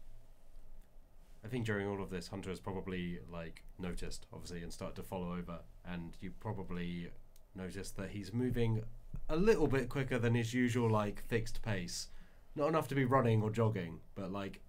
[1.44, 5.04] I think during all of this, Hunter has probably like noticed, obviously, and started to
[5.04, 7.10] follow over, and you probably
[7.56, 8.84] noticed that he's moving
[9.30, 12.08] a little bit quicker than his usual like fixed pace.
[12.56, 14.62] Not enough to be running or jogging, but like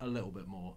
[0.00, 0.74] a little bit more.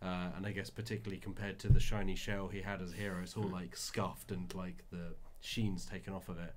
[0.00, 3.20] Uh, and I guess particularly compared to the shiny shell he had as a hero,
[3.22, 6.54] it's all like scuffed and like the sheen's taken off of it.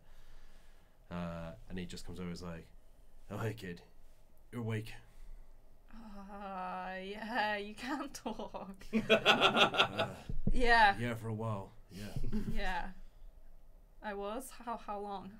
[1.11, 2.67] Uh, and he just comes over and is like,
[3.29, 3.81] "Oh hey kid,
[4.51, 4.93] you're awake."
[6.29, 8.75] Uh, yeah, you can talk.
[10.53, 11.71] Yeah, yeah, for a while.
[11.91, 12.07] Yeah.
[12.53, 12.85] yeah.
[14.03, 14.49] I was.
[14.65, 15.31] How how long?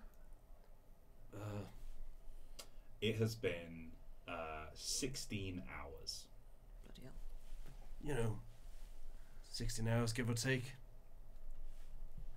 [1.33, 1.65] Uh,
[3.01, 3.91] It has been
[4.25, 6.27] uh, 16 hours.
[6.85, 7.13] Bloody hell.
[8.01, 8.37] you know,
[9.51, 10.75] 16 hours, give or take.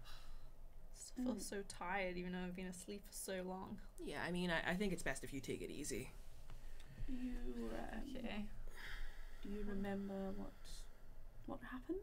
[1.21, 3.79] I feel so tired, even though I've been asleep for so long.
[4.05, 6.11] Yeah, I mean, I, I think it's best if you take it easy.
[7.09, 8.45] You um, Okay.
[9.43, 10.53] do you remember what
[11.47, 11.99] what happened?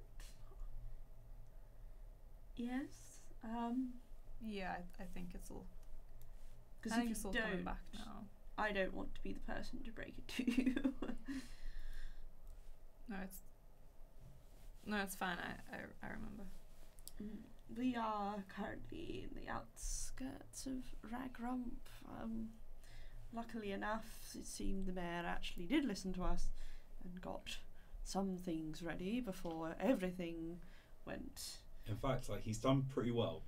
[2.55, 3.19] Yes.
[3.43, 3.93] Um,
[4.41, 5.65] Yeah, I, I think it's all.
[6.79, 8.25] because I if think you it's all don't, coming back now.
[8.57, 10.75] I don't want to be the person to break it to you.
[13.09, 13.39] No, it's.
[14.85, 15.37] No, it's fine.
[15.37, 16.43] I I, I remember.
[17.21, 17.39] Mm,
[17.77, 21.89] we are currently in the outskirts of Ragrump.
[22.07, 22.49] Um,
[23.33, 24.05] luckily enough,
[24.35, 26.47] it seemed the mayor actually did listen to us
[27.03, 27.57] and got
[28.03, 30.57] some things ready before everything
[31.05, 31.57] went.
[31.87, 33.43] In fact, like he's done pretty well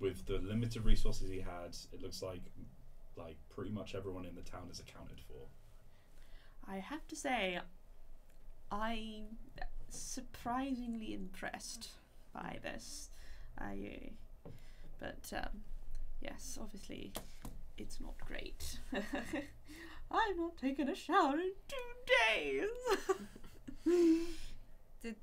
[0.00, 1.76] with the limited resources he had.
[1.92, 2.42] It looks like
[3.16, 5.46] like pretty much everyone in the town is accounted for.
[6.68, 7.60] I have to say,
[8.72, 9.36] I'm
[9.88, 11.90] surprisingly impressed
[12.32, 13.10] by this.
[13.58, 14.10] I,
[14.98, 15.60] but um,
[16.20, 17.12] yes, obviously,
[17.78, 18.78] it's not great.
[18.92, 21.94] I've not taken a shower in two
[22.34, 22.68] days.
[25.02, 25.16] Did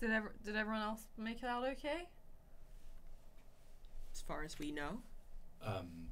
[0.00, 2.08] did ever did everyone else make it out okay?
[4.14, 5.00] As far as we know.
[5.62, 6.08] Um,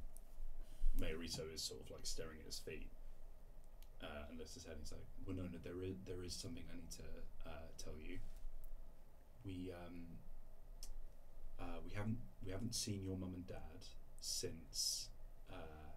[1.01, 2.89] Mayorito is sort of like staring at his feet
[4.03, 4.73] uh, and lifts his head.
[4.73, 8.19] and He's like, "Winona, there is there is something I need to uh, tell you.
[9.45, 10.03] We um,
[11.61, 13.87] uh, we haven't we haven't seen your mum and dad
[14.21, 15.09] since
[15.51, 15.91] uh,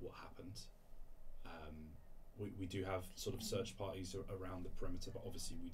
[0.00, 0.60] what happened.
[1.46, 1.76] Um,
[2.38, 5.72] we we do have sort of search parties around the perimeter, but obviously we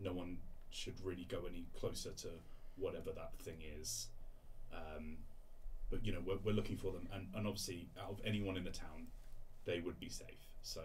[0.00, 0.38] no one
[0.70, 2.28] should really go any closer to
[2.76, 4.08] whatever that thing is.
[4.72, 5.18] Um,
[5.92, 8.64] but you know we're, we're looking for them and, and obviously out of anyone in
[8.64, 9.06] the town
[9.66, 10.80] they would be safe so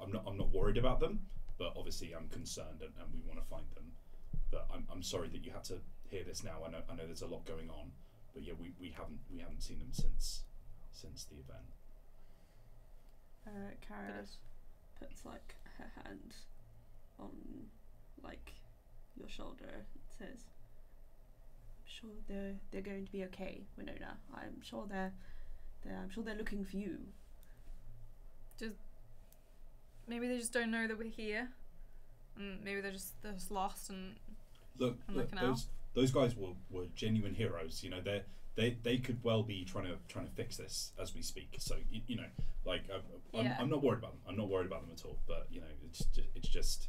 [0.00, 1.18] i'm not i'm not worried about them
[1.58, 3.90] but obviously i'm concerned and, and we want to find them
[4.52, 5.78] but I'm, I'm sorry that you had to
[6.10, 7.90] hear this now i know i know there's a lot going on
[8.34, 10.42] but yeah we, we haven't we haven't seen them since
[10.96, 11.68] since the event
[13.46, 14.24] Uh, Kara
[14.98, 16.34] puts like her hand
[17.18, 17.30] on
[18.22, 18.52] like
[19.16, 19.86] your shoulder.
[19.94, 20.44] and says,
[21.78, 24.16] "I'm sure they're they're going to be okay, Winona.
[24.34, 25.12] I'm sure they're,
[25.84, 26.98] they're I'm sure they're looking for you.
[28.58, 28.76] Just
[30.08, 31.48] maybe they just don't know that we're here.
[32.36, 34.16] And maybe they're just they're just lost and
[34.78, 35.46] look, I'm look looking out.
[35.54, 38.22] those those guys were, were genuine heroes you know they
[38.56, 41.48] they they could well be trying to trying to fix this as we speak.
[41.58, 42.24] So you, you know
[42.64, 43.00] like I'm,
[43.38, 43.56] I'm, Yeah.
[43.60, 44.20] I'm not worried about them.
[44.28, 45.18] I'm not worried about them at all.
[45.28, 46.88] But you know it's just, it's just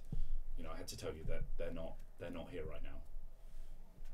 [0.57, 3.01] you know i had to tell you that they're not they're not here right now.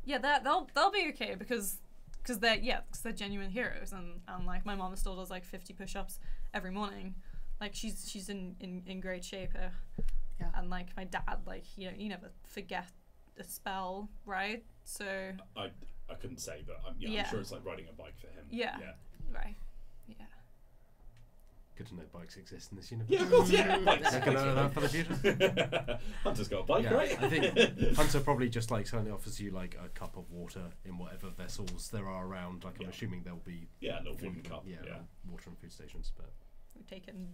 [0.06, 1.78] Yeah, that they'll they'll be okay because
[2.22, 3.94] because they're yeah because they're genuine heroes.
[3.94, 6.20] And and like my mom still does like 50 push-ups
[6.54, 7.16] every morning.
[7.62, 9.52] Like she's she's in in, in great shape.
[9.56, 9.70] Uh,
[10.40, 10.48] Yeah.
[10.56, 12.90] and like my dad like you know you never forget
[13.40, 14.64] a spell right?
[14.84, 15.06] So
[15.56, 15.70] I
[16.10, 17.24] I couldn't say, but I'm, yeah, Yeah.
[17.24, 18.46] I'm sure it's like riding a bike for him.
[18.50, 18.78] Yeah.
[18.80, 18.92] Yeah.
[19.34, 19.56] right
[20.08, 20.16] yeah
[21.76, 23.10] Good to know bikes exist in this universe.
[23.10, 23.50] Yeah, of course.
[23.50, 23.78] Yeah.
[23.86, 24.14] Bikes.
[24.14, 26.00] Yeah, can I know that for the future?
[26.24, 27.24] Hunter's got a bike, Yeah, right?
[27.24, 31.00] I think Hunter probably just like certainly offers you like a cup of water in
[31.00, 32.64] whatever vessels there are around.
[32.64, 32.90] Like I'm Yeah.
[32.90, 34.66] assuming there'll be yeah, a little food, wooden cup.
[34.68, 34.98] yeah, Yeah.
[35.28, 36.12] water and food stations.
[36.16, 36.30] But
[36.76, 37.28] we've taken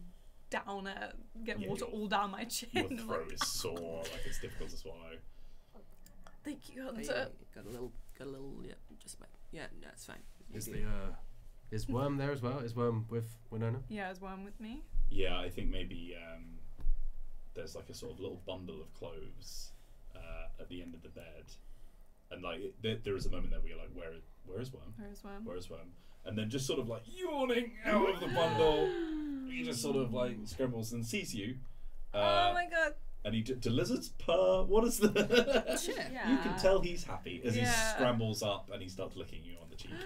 [0.50, 1.12] down a
[1.44, 4.40] get Yeah, water your- all down my chin Your like, throat is sore, like it's
[4.40, 5.18] difficult to swallow.
[6.46, 9.88] thank you Hunter yeah, got a little, got a little, yeah, just about, yeah, no,
[9.94, 10.18] it's fine.
[10.54, 11.16] is You the uh,
[11.72, 12.60] is Worm there as well?
[12.60, 13.80] Is Worm with Winona?
[13.90, 16.58] yeah is Worm with me Yeah, I think maybe um,
[17.54, 19.72] there's like a sort of little bundle of clothes
[20.16, 21.46] uh, at the end of the bed,
[22.32, 24.12] and like it, there, there is a moment there where you're like, where
[24.46, 24.94] where is Worm?
[24.98, 25.92] where is one Where is Worm?
[26.26, 28.90] And then just sort of like yawning out of the bundle,
[29.50, 31.56] he just sort of like scrambles and sees you.
[32.14, 32.94] Uh, oh my god
[33.26, 34.64] and he d- do lizards purr?
[34.64, 35.10] What is the?
[35.82, 35.96] Sure.
[36.12, 39.56] yeah You can tell he's happy as he scrambles up and he starts licking you
[39.62, 39.92] on the cheek.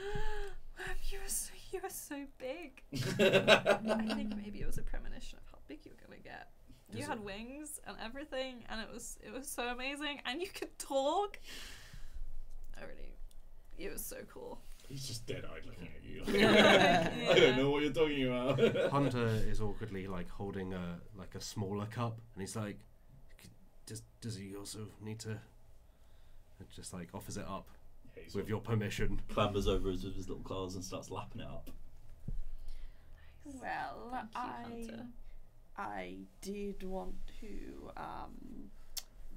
[1.09, 2.82] You were so, you were so big.
[3.20, 6.49] I think maybe it was a premonition of how big you were gonna get.
[6.91, 10.47] You Is had wings and everything, and it was it was so amazing, and you
[10.47, 11.39] could talk.
[12.78, 13.14] I really,
[13.78, 14.59] it was so cool.
[14.89, 16.24] He's just dead-eyed looking at you.
[16.39, 17.09] Yeah.
[17.32, 18.91] I don't know what you're talking about.
[18.91, 22.86] Hunter is awkwardly like holding a like a smaller cup, and he's like, "C-
[23.93, 25.31] "Does does he also need to?"
[26.59, 27.67] It just like offers it up
[28.15, 29.21] Yeah, with your permission.
[29.29, 31.69] clambers over us with his little claws and starts lapping it up.
[33.45, 35.05] Well, Thank you, I Hunter.
[35.77, 38.69] I did want to um,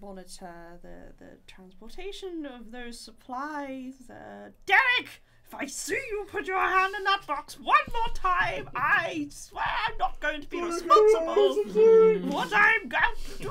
[0.01, 3.95] monitor the, the transportation of those supplies.
[4.09, 8.69] Uh, Derek, if I see you put your hand in that box one more time,
[8.77, 13.43] I swear I'm not going to be responsible for what I'm going to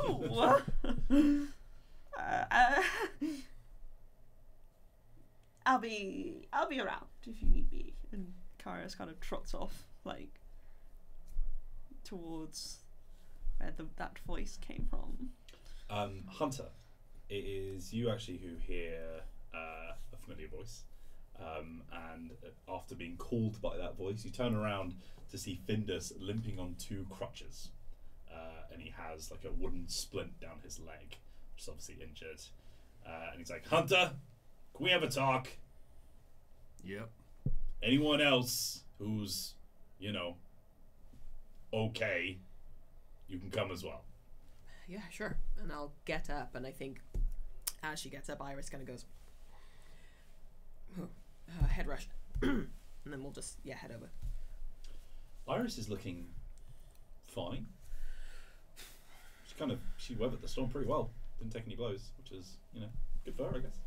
[0.84, 0.92] do.
[1.12, 2.82] uh, uh,
[5.66, 7.94] I'll be I'll be around if you need me.
[8.12, 8.34] And
[8.64, 10.40] Cariaris kind of trots off like
[12.04, 12.80] towards
[13.58, 15.30] where the, that voice came from.
[15.90, 16.70] Um, Hunter,
[17.30, 19.02] it is you actually who hear
[19.54, 20.84] uh, a familiar voice.
[21.38, 22.32] Um, and
[22.70, 24.96] after being called by that voice, you turn around
[25.32, 27.70] to see Findus limping on two crutches.
[28.32, 31.18] Uh, and he has like a wooden splint down his leg,
[31.54, 32.42] which is obviously injured.
[33.06, 34.12] Uh, and he's like, Hunter,
[34.76, 35.48] can we have a talk?
[36.84, 37.10] Yep.
[37.82, 39.54] anyone else who's,
[40.00, 40.36] you know,
[41.74, 42.38] okay,
[43.28, 44.04] you can come as well.
[44.88, 45.38] Yeah, sure.
[45.60, 47.02] And I'll get up, and I think
[47.82, 49.06] as she gets up, Iris kind of goes,
[51.00, 51.08] oh,
[51.50, 52.08] uh, head rush.
[52.42, 52.68] and
[53.06, 54.10] then we'll just, yeah, head over.
[55.48, 56.28] Iris is looking
[57.28, 57.68] fine.
[59.56, 61.12] She kind of she weathered the storm pretty well.
[61.40, 62.90] Didn't take any blows, which is you know
[63.24, 63.78] good for her, I guess.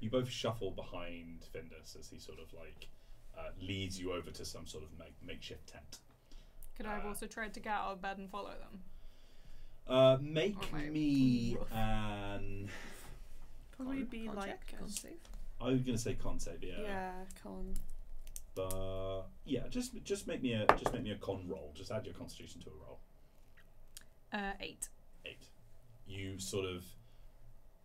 [0.00, 2.86] You both shuffle behind Findus as he sort of like
[3.36, 5.98] uh, leads you over to some sort of make- makeshift tent.
[6.76, 8.82] Could I have Uh, also tried to get out of bed and follow them?
[9.88, 11.72] Uh, make my me rough.
[11.72, 12.68] an.
[13.76, 15.18] Probably be con like check, con save.
[15.60, 16.80] I was gonna say con save, yeah.
[16.80, 17.74] yeah, con.
[18.54, 21.72] But yeah, just just make me a just make me a con roll.
[21.74, 23.00] Just add your constitution to a roll.
[24.32, 24.88] Uh, eight.
[25.24, 25.48] eight.
[26.06, 26.84] You sort of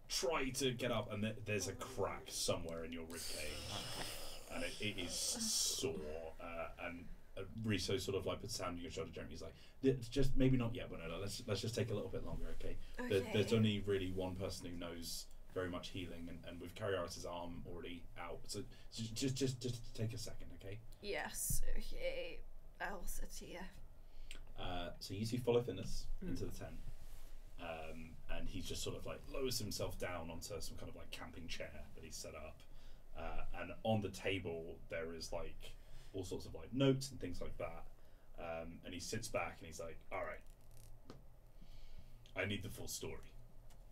[0.10, 4.08] try to get up, and th- there's a crack somewhere in your rib cage,
[4.54, 5.94] and it, it is sore.
[6.42, 7.06] Uh, and
[7.38, 9.32] uh, Riso sort of like puts a hand on your shoulder gently.
[9.32, 11.18] He's like, "It's just maybe not yet, Winona.
[11.20, 12.76] Let's let's just take a little bit longer, okay?
[13.10, 17.26] There, there's only really one person who knows very much healing, and, and with Cariaris'
[17.30, 18.62] arm already out, so
[18.94, 20.80] j- just just just take a second, okay?
[21.02, 21.62] Yes.
[21.78, 22.40] Okay.
[22.82, 23.62] I'll sit here.
[24.60, 26.76] Uh, so you two follow Findus into the tent,
[27.62, 31.10] um, and he just sort of like lowers himself down onto some kind of like
[31.12, 32.58] camping chair that he's set up,
[33.18, 35.74] uh, and on the table there is like
[36.14, 37.84] all sorts of like notes and things like that,
[38.40, 41.16] um, and he sits back and he's like, "All right,
[42.36, 43.32] I need the full story.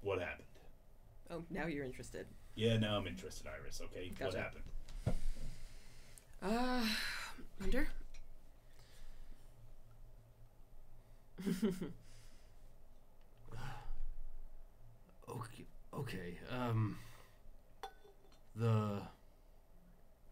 [0.01, 0.47] What happened?
[1.29, 2.25] Oh, now you're interested.
[2.55, 3.81] Yeah, now I'm interested, Iris.
[3.85, 4.63] Okay, what happened?
[6.43, 6.83] Uh,
[7.61, 7.87] Hunter?
[15.29, 15.65] Okay.
[15.93, 16.37] Okay.
[16.49, 16.97] Um.
[18.55, 19.01] The.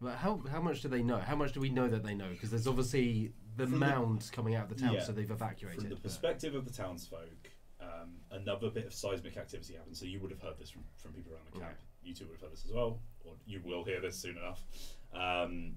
[0.00, 1.18] But how how much do they know?
[1.18, 2.28] How much do we know that they know?
[2.30, 5.00] Because there's obviously the From the- mound coming out of the town, Yeah.
[5.02, 5.80] so they've evacuated.
[5.80, 7.50] From the but- perspective of the townsfolk,
[7.80, 9.96] um, another bit of seismic activity happened.
[9.96, 11.76] So you would have heard this from, from people around the camp.
[12.02, 14.64] You two would have heard this as well, or you will hear this soon enough.
[15.12, 15.76] Um,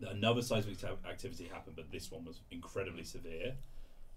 [0.00, 3.54] another seismic ta- activity happened, but this one was incredibly severe.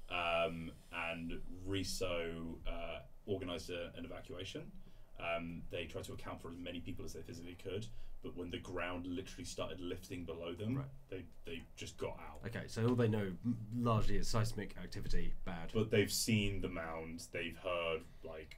[0.09, 0.71] Um,
[1.11, 4.71] and Riso uh, organised a, an evacuation.
[5.19, 7.85] Um, they tried to account for as many people as they physically could,
[8.21, 10.85] but when the ground literally started lifting below them, Right.
[11.09, 12.41] they, they just got out.
[12.45, 13.31] Okay, so all they know
[13.75, 15.71] largely is seismic activity bad.
[15.73, 18.57] But they've seen the mound, they've heard like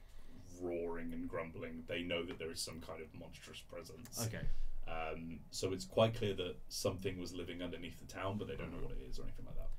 [0.60, 1.84] roaring and grumbling.
[1.86, 4.20] They know that there is some kind of monstrous presence.
[4.26, 4.44] okay,
[4.88, 8.72] Um, so it's quite clear that something was living underneath the town, but they don't
[8.72, 9.70] know what it is or anything like that.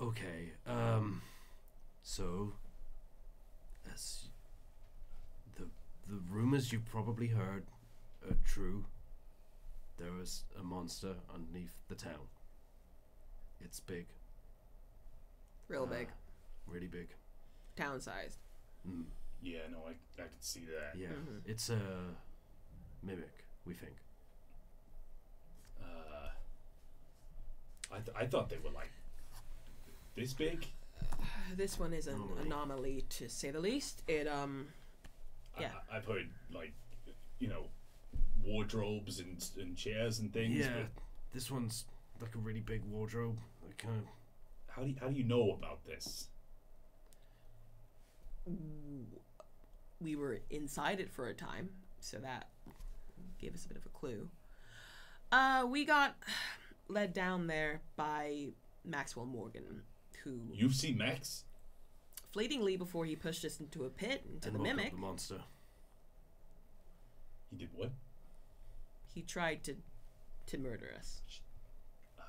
[0.00, 0.50] Okay.
[0.66, 1.22] Um,
[2.02, 2.52] so
[3.92, 4.24] as
[5.56, 5.64] the
[6.08, 7.64] the rumors you probably heard
[8.28, 8.84] are true.
[9.98, 12.26] There is a monster underneath the town.
[13.60, 14.06] It's big,
[15.68, 16.08] Real big,
[16.66, 17.08] really big.
[17.76, 18.38] town sized.
[18.88, 19.04] Mm,
[19.42, 19.90] Yeah, no, I,
[20.22, 20.98] I could see that.
[20.98, 21.42] yeah, Mhm.
[21.44, 21.80] it's a
[23.02, 23.44] mimic.
[23.66, 23.92] We think.
[25.82, 26.30] Uh,
[27.92, 28.90] I, th- I thought they were like
[30.16, 30.66] this big.
[31.56, 32.46] This one is an Anomaly.
[32.46, 34.02] anomaly to say the least.
[34.08, 34.68] It um
[35.58, 35.70] Yeah.
[35.90, 36.72] I, I've heard like,
[37.38, 37.64] you know,
[38.44, 40.58] wardrobes and, and chairs and things.
[40.58, 41.02] Yeah, but
[41.32, 41.84] this one's
[42.20, 43.38] like a really big wardrobe.
[43.64, 44.04] Like kind of
[44.68, 46.28] how do you, how do you know about this?
[50.00, 51.68] we were inside it for a time,
[52.00, 52.48] so that
[53.38, 54.28] gave us a bit of a clue.
[55.30, 56.16] Uh, we got
[56.88, 58.46] led down there by
[58.84, 59.82] Maxwell Morgan,
[60.24, 61.44] who You've seen Max?
[62.32, 64.98] fleetingly before he pushed us into a pit into and the woke up mimic, the
[64.98, 65.40] monster.
[67.50, 67.90] He did what?
[69.12, 69.74] he tried to
[70.46, 71.20] to murder us.
[72.18, 72.22] Uh,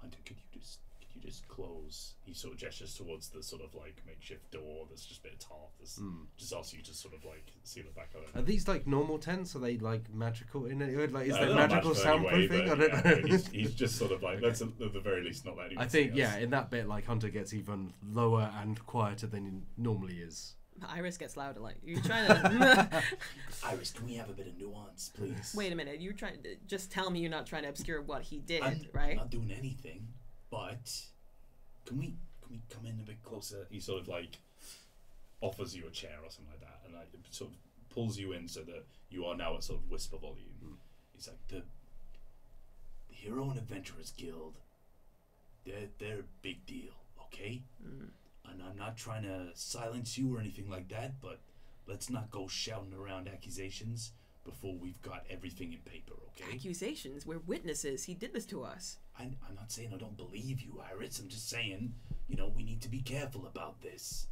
[0.00, 0.85] Hunter, could you just could
[1.16, 2.14] you just close?
[2.24, 4.86] He sort of gestures towards the sort of like makeshift door.
[4.88, 5.70] That's just a bit of tarp.
[5.78, 6.26] That's Mm.
[6.36, 8.34] just asks you to sort of like seal it back up.
[8.36, 9.54] Are these like normal tents?
[9.56, 11.06] Are they like magical in any way?
[11.06, 12.66] Like, is Uh, there they're magical anyway, soundproofing?
[12.68, 13.26] but, I don't yeah, know.
[13.28, 15.84] he's, he's just sort of like let's at the very least not let anyone.
[15.84, 19.82] I think yeah, in that bit, like Hunter gets even lower and quieter than he
[19.82, 20.54] normally is.
[20.86, 21.60] Iris gets louder.
[21.60, 23.02] Like you're trying to.
[23.64, 25.54] Iris, can we have a bit of nuance, please?
[25.56, 26.02] Wait a minute.
[26.02, 28.80] You're trying to just tell me you're not trying to obscure what he did, I'm,
[28.92, 29.12] right?
[29.12, 30.06] I'm not doing anything,
[30.56, 30.90] but
[31.84, 33.66] can we can we come in a bit closer?
[33.70, 34.38] He sort of like
[35.42, 37.56] offers you a chair or something like that, and like sort of
[37.90, 40.56] pulls you in so that you are now at sort of whisper volume.
[40.62, 40.74] Hmm.
[41.14, 41.62] He's like the
[43.08, 44.54] the Hero and Adventurers Guild.
[45.66, 46.94] They're they're a big deal,
[47.26, 47.62] okay?
[47.82, 48.06] Hmm.
[48.50, 51.40] And I'm not trying to silence you or anything like that, but
[51.86, 54.12] let's not go shouting around accusations
[54.46, 56.54] before we've got everything in paper, okay?
[56.54, 57.26] Accusations.
[57.26, 58.04] We're witnesses.
[58.04, 58.96] He did this to us.
[59.18, 61.18] I, I'm not saying I don't believe you, Iris.
[61.18, 61.92] I'm just saying,
[62.28, 64.28] you know, we need to be careful about this.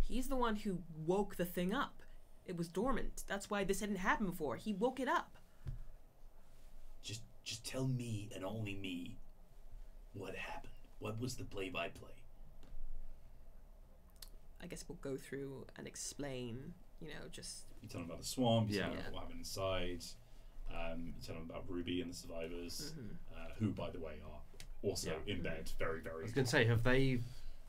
[0.00, 2.02] He's the one who woke the thing up.
[2.46, 3.22] It was dormant.
[3.28, 4.56] That's why this hadn't happened before.
[4.56, 5.36] He woke it up.
[7.02, 9.16] Just, just tell me and only me
[10.14, 10.72] what happened.
[10.98, 12.10] What was the play-by-play?
[14.62, 18.26] I guess we'll go through and explain, you know, just You tell them about the
[18.26, 18.70] swamp.
[18.70, 19.02] You tell them Yeah.
[19.02, 20.04] about what happened inside.
[20.70, 22.94] Um, you tell them about Ruby and the survivors,
[23.36, 24.40] uh, who, by the way, are
[24.88, 25.34] also Yeah.
[25.34, 25.70] in bed.
[25.78, 26.20] Very, very.
[26.20, 27.20] I was gonna say, have they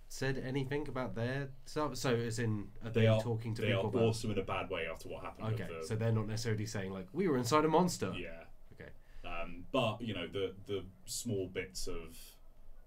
[0.07, 1.97] said anything about their stuff?
[1.97, 4.01] So, as in, are they, They are talking to They people are about?
[4.03, 5.53] also in a bad way after what happened.
[5.59, 8.13] Okay, the, so they're not necessarily saying like we were inside a monster.
[8.15, 8.43] yeah.
[8.73, 8.91] Okay.
[9.27, 12.17] Um, but you know the the small bits of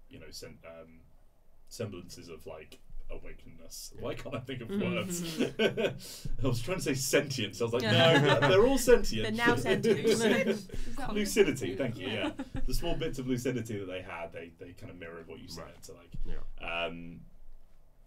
[0.09, 1.01] you know sen- um,
[1.69, 2.79] semblances of like
[3.11, 3.93] awakenedness.
[3.99, 5.23] Why can't I think of words?
[6.43, 7.61] I was trying to say sentience.
[7.61, 9.23] I was like, no, they're all sentient.
[9.35, 10.05] They're now sentient.
[11.13, 11.75] Lucidity.
[11.75, 12.07] Thank you.
[12.07, 12.31] Yeah,
[12.65, 15.47] the small bits of lucidity that they had, they they kind of mirrored what you
[15.47, 15.63] said.
[15.65, 15.85] Right.
[15.85, 16.85] So like, Yeah.
[16.85, 17.21] um,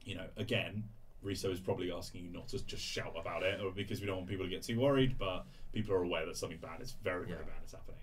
[0.05, 0.85] you know, again,
[1.23, 4.17] Riso is probably asking you not to just shout about it, or because we don't
[4.19, 5.17] want people to get too worried.
[5.19, 7.45] But people are aware that something bad is very, very Yeah.
[7.45, 7.97] bad is happening.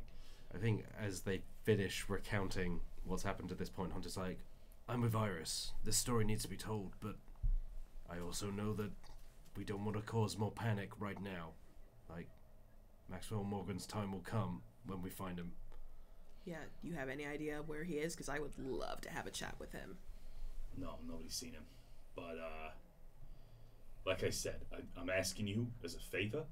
[0.54, 4.40] I think as they finish recounting what's happened to this point, Hunter's like,
[4.90, 5.72] I'm with Iris.
[5.84, 7.16] This story needs to be told, but
[8.10, 8.92] I also know that
[9.58, 11.50] we don't want to cause more panic right now.
[12.10, 12.28] Like,
[13.10, 15.52] Maxwell Morgan's time will come when we find him.
[16.46, 16.56] yeah.
[16.84, 18.14] You have any idea where he is?
[18.16, 19.98] Because I would love to have a chat with him.
[20.78, 21.64] No, nobody's seen him.
[22.16, 22.70] But uh,
[24.06, 26.44] like I said, I, I'm asking you as a favor.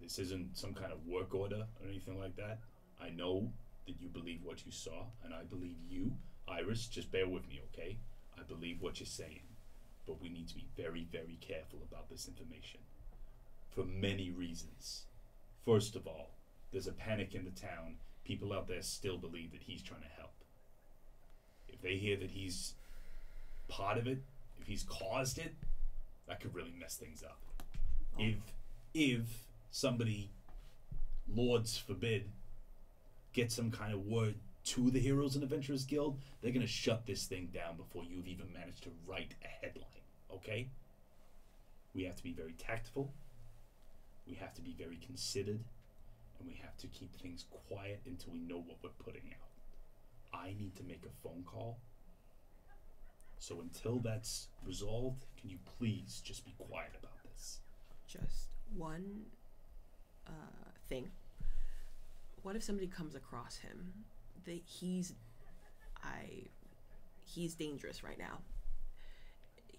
[0.00, 2.60] This isn't some kind of work order or anything like that.
[3.02, 3.50] I know
[3.86, 6.12] that you believe what you saw, and I believe you,
[6.48, 6.86] Iris.
[6.86, 7.98] Just bear with me, okay?
[8.38, 9.42] I believe what you're saying,
[10.06, 12.80] but we need to be very, very careful about this information
[13.70, 15.04] for many reasons.
[15.64, 16.30] First of all,
[16.72, 17.96] there's a panic in the town.
[18.24, 20.32] People out there still believe that he's trying to help.
[21.68, 22.74] If they hear that he's
[23.68, 24.18] part of it,
[24.60, 25.54] if he's caused it,
[26.26, 27.38] that could really mess things up.
[28.18, 28.22] Oh.
[28.22, 28.36] If
[28.94, 30.30] if somebody,
[31.28, 32.30] lords forbid,
[33.32, 34.36] gets some kind of word
[34.66, 38.52] to the Heroes and Adventurers Guild, they're gonna shut this thing down before you've even
[38.52, 39.84] managed to write a headline.
[40.32, 40.68] Okay?
[41.94, 43.12] We have to be very tactful.
[44.26, 45.60] We have to be very considered,
[46.38, 50.38] and we have to keep things quiet until we know what we're putting out.
[50.38, 51.78] I need to make a phone call.
[53.38, 57.60] So until that's resolved, can you please just be quiet about this?
[58.08, 59.26] Just one
[60.26, 61.08] uh, thing.
[62.42, 63.92] What if somebody comes across him?
[64.46, 65.12] That he's,
[66.02, 66.44] I,
[67.24, 68.38] he's dangerous right now.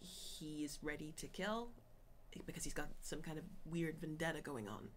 [0.02, 1.70] He's ready to kill
[2.46, 4.90] because he's got some kind of weird vendetta going on.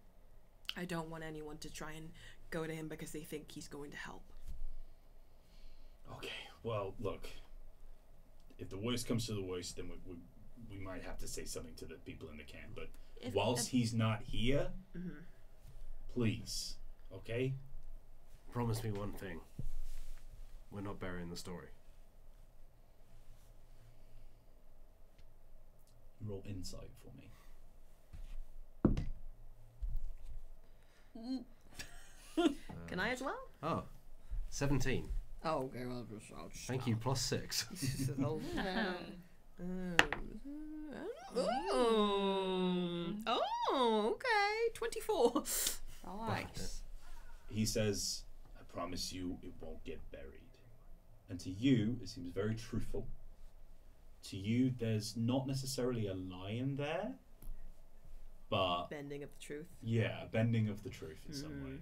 [0.77, 2.09] I don't want anyone to try and
[2.49, 4.21] go to him because they think he's going to help.
[6.17, 6.29] Okay,
[6.63, 7.27] well, look.
[8.59, 11.45] If the worst comes to the worst, then we, we, we might have to say
[11.45, 12.71] something to the people in the camp.
[12.75, 15.23] But If- whilst if- he's not here, Mhm.
[16.13, 16.75] please,
[17.13, 17.53] okay?
[18.51, 19.39] Promise me one thing.
[20.71, 21.67] We're not burying the story.
[26.27, 27.31] Roll insight for me.
[32.87, 33.39] Can I as well?
[33.63, 33.83] Oh,
[34.49, 35.07] 17.
[35.43, 35.85] Oh, okay.
[35.85, 36.05] Well,
[36.37, 37.67] I'll just Thank you, plus 6.
[41.33, 41.45] Oh.
[41.71, 43.39] oh,
[43.71, 44.73] oh, okay.
[44.73, 45.43] 24.
[46.27, 46.81] Nice.
[47.49, 48.30] He says, I
[48.73, 50.27] promise you it won't get buried.
[51.29, 53.07] And to you, it seems very truthful.
[54.29, 57.11] To you, there's not necessarily a lion there,
[58.49, 59.67] but Bending of the truth.
[59.81, 61.63] yeah, a bending of the truth in some Mhm.
[61.65, 61.77] way.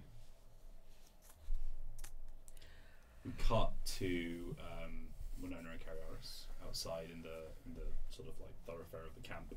[3.24, 5.08] We cut to um,
[5.42, 9.54] Winona and Cariaris outside in the in the sort of like thoroughfare of the camp,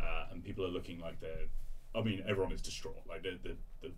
[0.00, 1.46] uh, and people are looking like they're.
[1.94, 3.02] I mean, everyone is distraught.
[3.06, 3.92] Like the the the,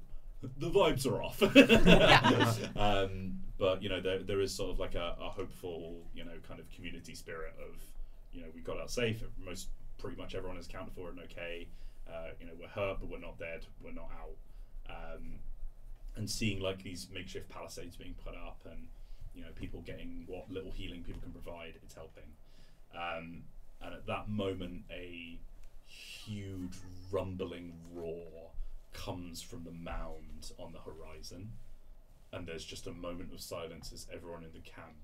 [0.58, 1.42] the vibes are off.
[2.76, 6.32] um, but you know, there there is sort of like a, a hopeful, you know,
[6.46, 7.76] kind of community spirit of,
[8.32, 9.22] you know, we got out safe.
[9.44, 9.68] Most
[9.98, 11.68] pretty much everyone is accounted for and okay.
[12.06, 13.64] Uh, you know, we're hurt, but we're not dead.
[13.82, 14.36] We're not out.
[14.90, 15.38] Um,
[16.16, 18.86] and seeing like these makeshift palisades being put up and
[19.34, 22.22] you know people getting what little healing people can provide it's helping
[22.94, 23.42] um,
[23.82, 25.38] and at that moment a
[25.86, 26.76] huge
[27.10, 28.50] rumbling roar
[28.94, 31.50] comes from the mound on the horizon
[32.32, 34.96] and there's just a moment of silence as everyone in the camp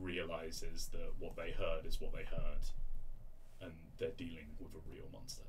[0.00, 2.62] realizes that what they heard is what they heard
[3.60, 5.42] and they're dealing with a real monster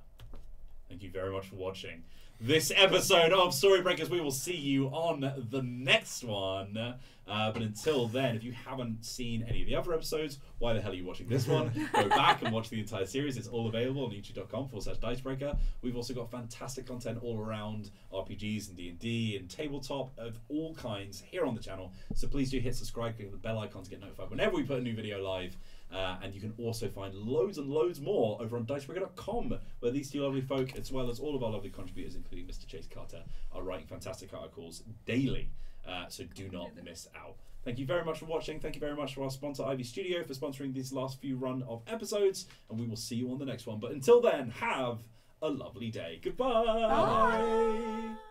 [0.89, 2.03] Thank you very much for watching
[2.41, 4.09] this episode of Storybreakers.
[4.09, 5.19] We will see you on
[5.51, 6.95] the next one.
[7.27, 10.81] Uh, but until then, if you haven't seen any of the other episodes, why the
[10.81, 11.71] hell are you watching this one?
[11.93, 13.37] Go back and watch the entire series.
[13.37, 15.55] It's all available on youtube.com forward slash dicebreaker.
[15.83, 21.21] We've also got fantastic content all around RPGs and D&D and tabletop of all kinds
[21.29, 21.91] here on the channel.
[22.15, 24.79] So please do hit subscribe, click the bell icon to get notified whenever we put
[24.79, 25.55] a new video live.
[25.93, 30.11] Uh, and you can also find loads and loads more over on dicebreaker.com, where these
[30.11, 32.67] two lovely folk, as well as all of our lovely contributors, including Mr.
[32.67, 33.23] Chase Carter,
[33.53, 35.49] are writing fantastic articles daily.
[35.87, 37.35] Uh, so do not miss out.
[37.65, 38.59] Thank you very much for watching.
[38.59, 41.63] Thank you very much for our sponsor, Ivy Studio, for sponsoring these last few run
[41.67, 42.45] of episodes.
[42.69, 43.79] And we will see you on the next one.
[43.79, 44.99] But until then, have
[45.41, 46.19] a lovely day.
[46.23, 46.63] Goodbye.
[46.63, 48.28] Bye.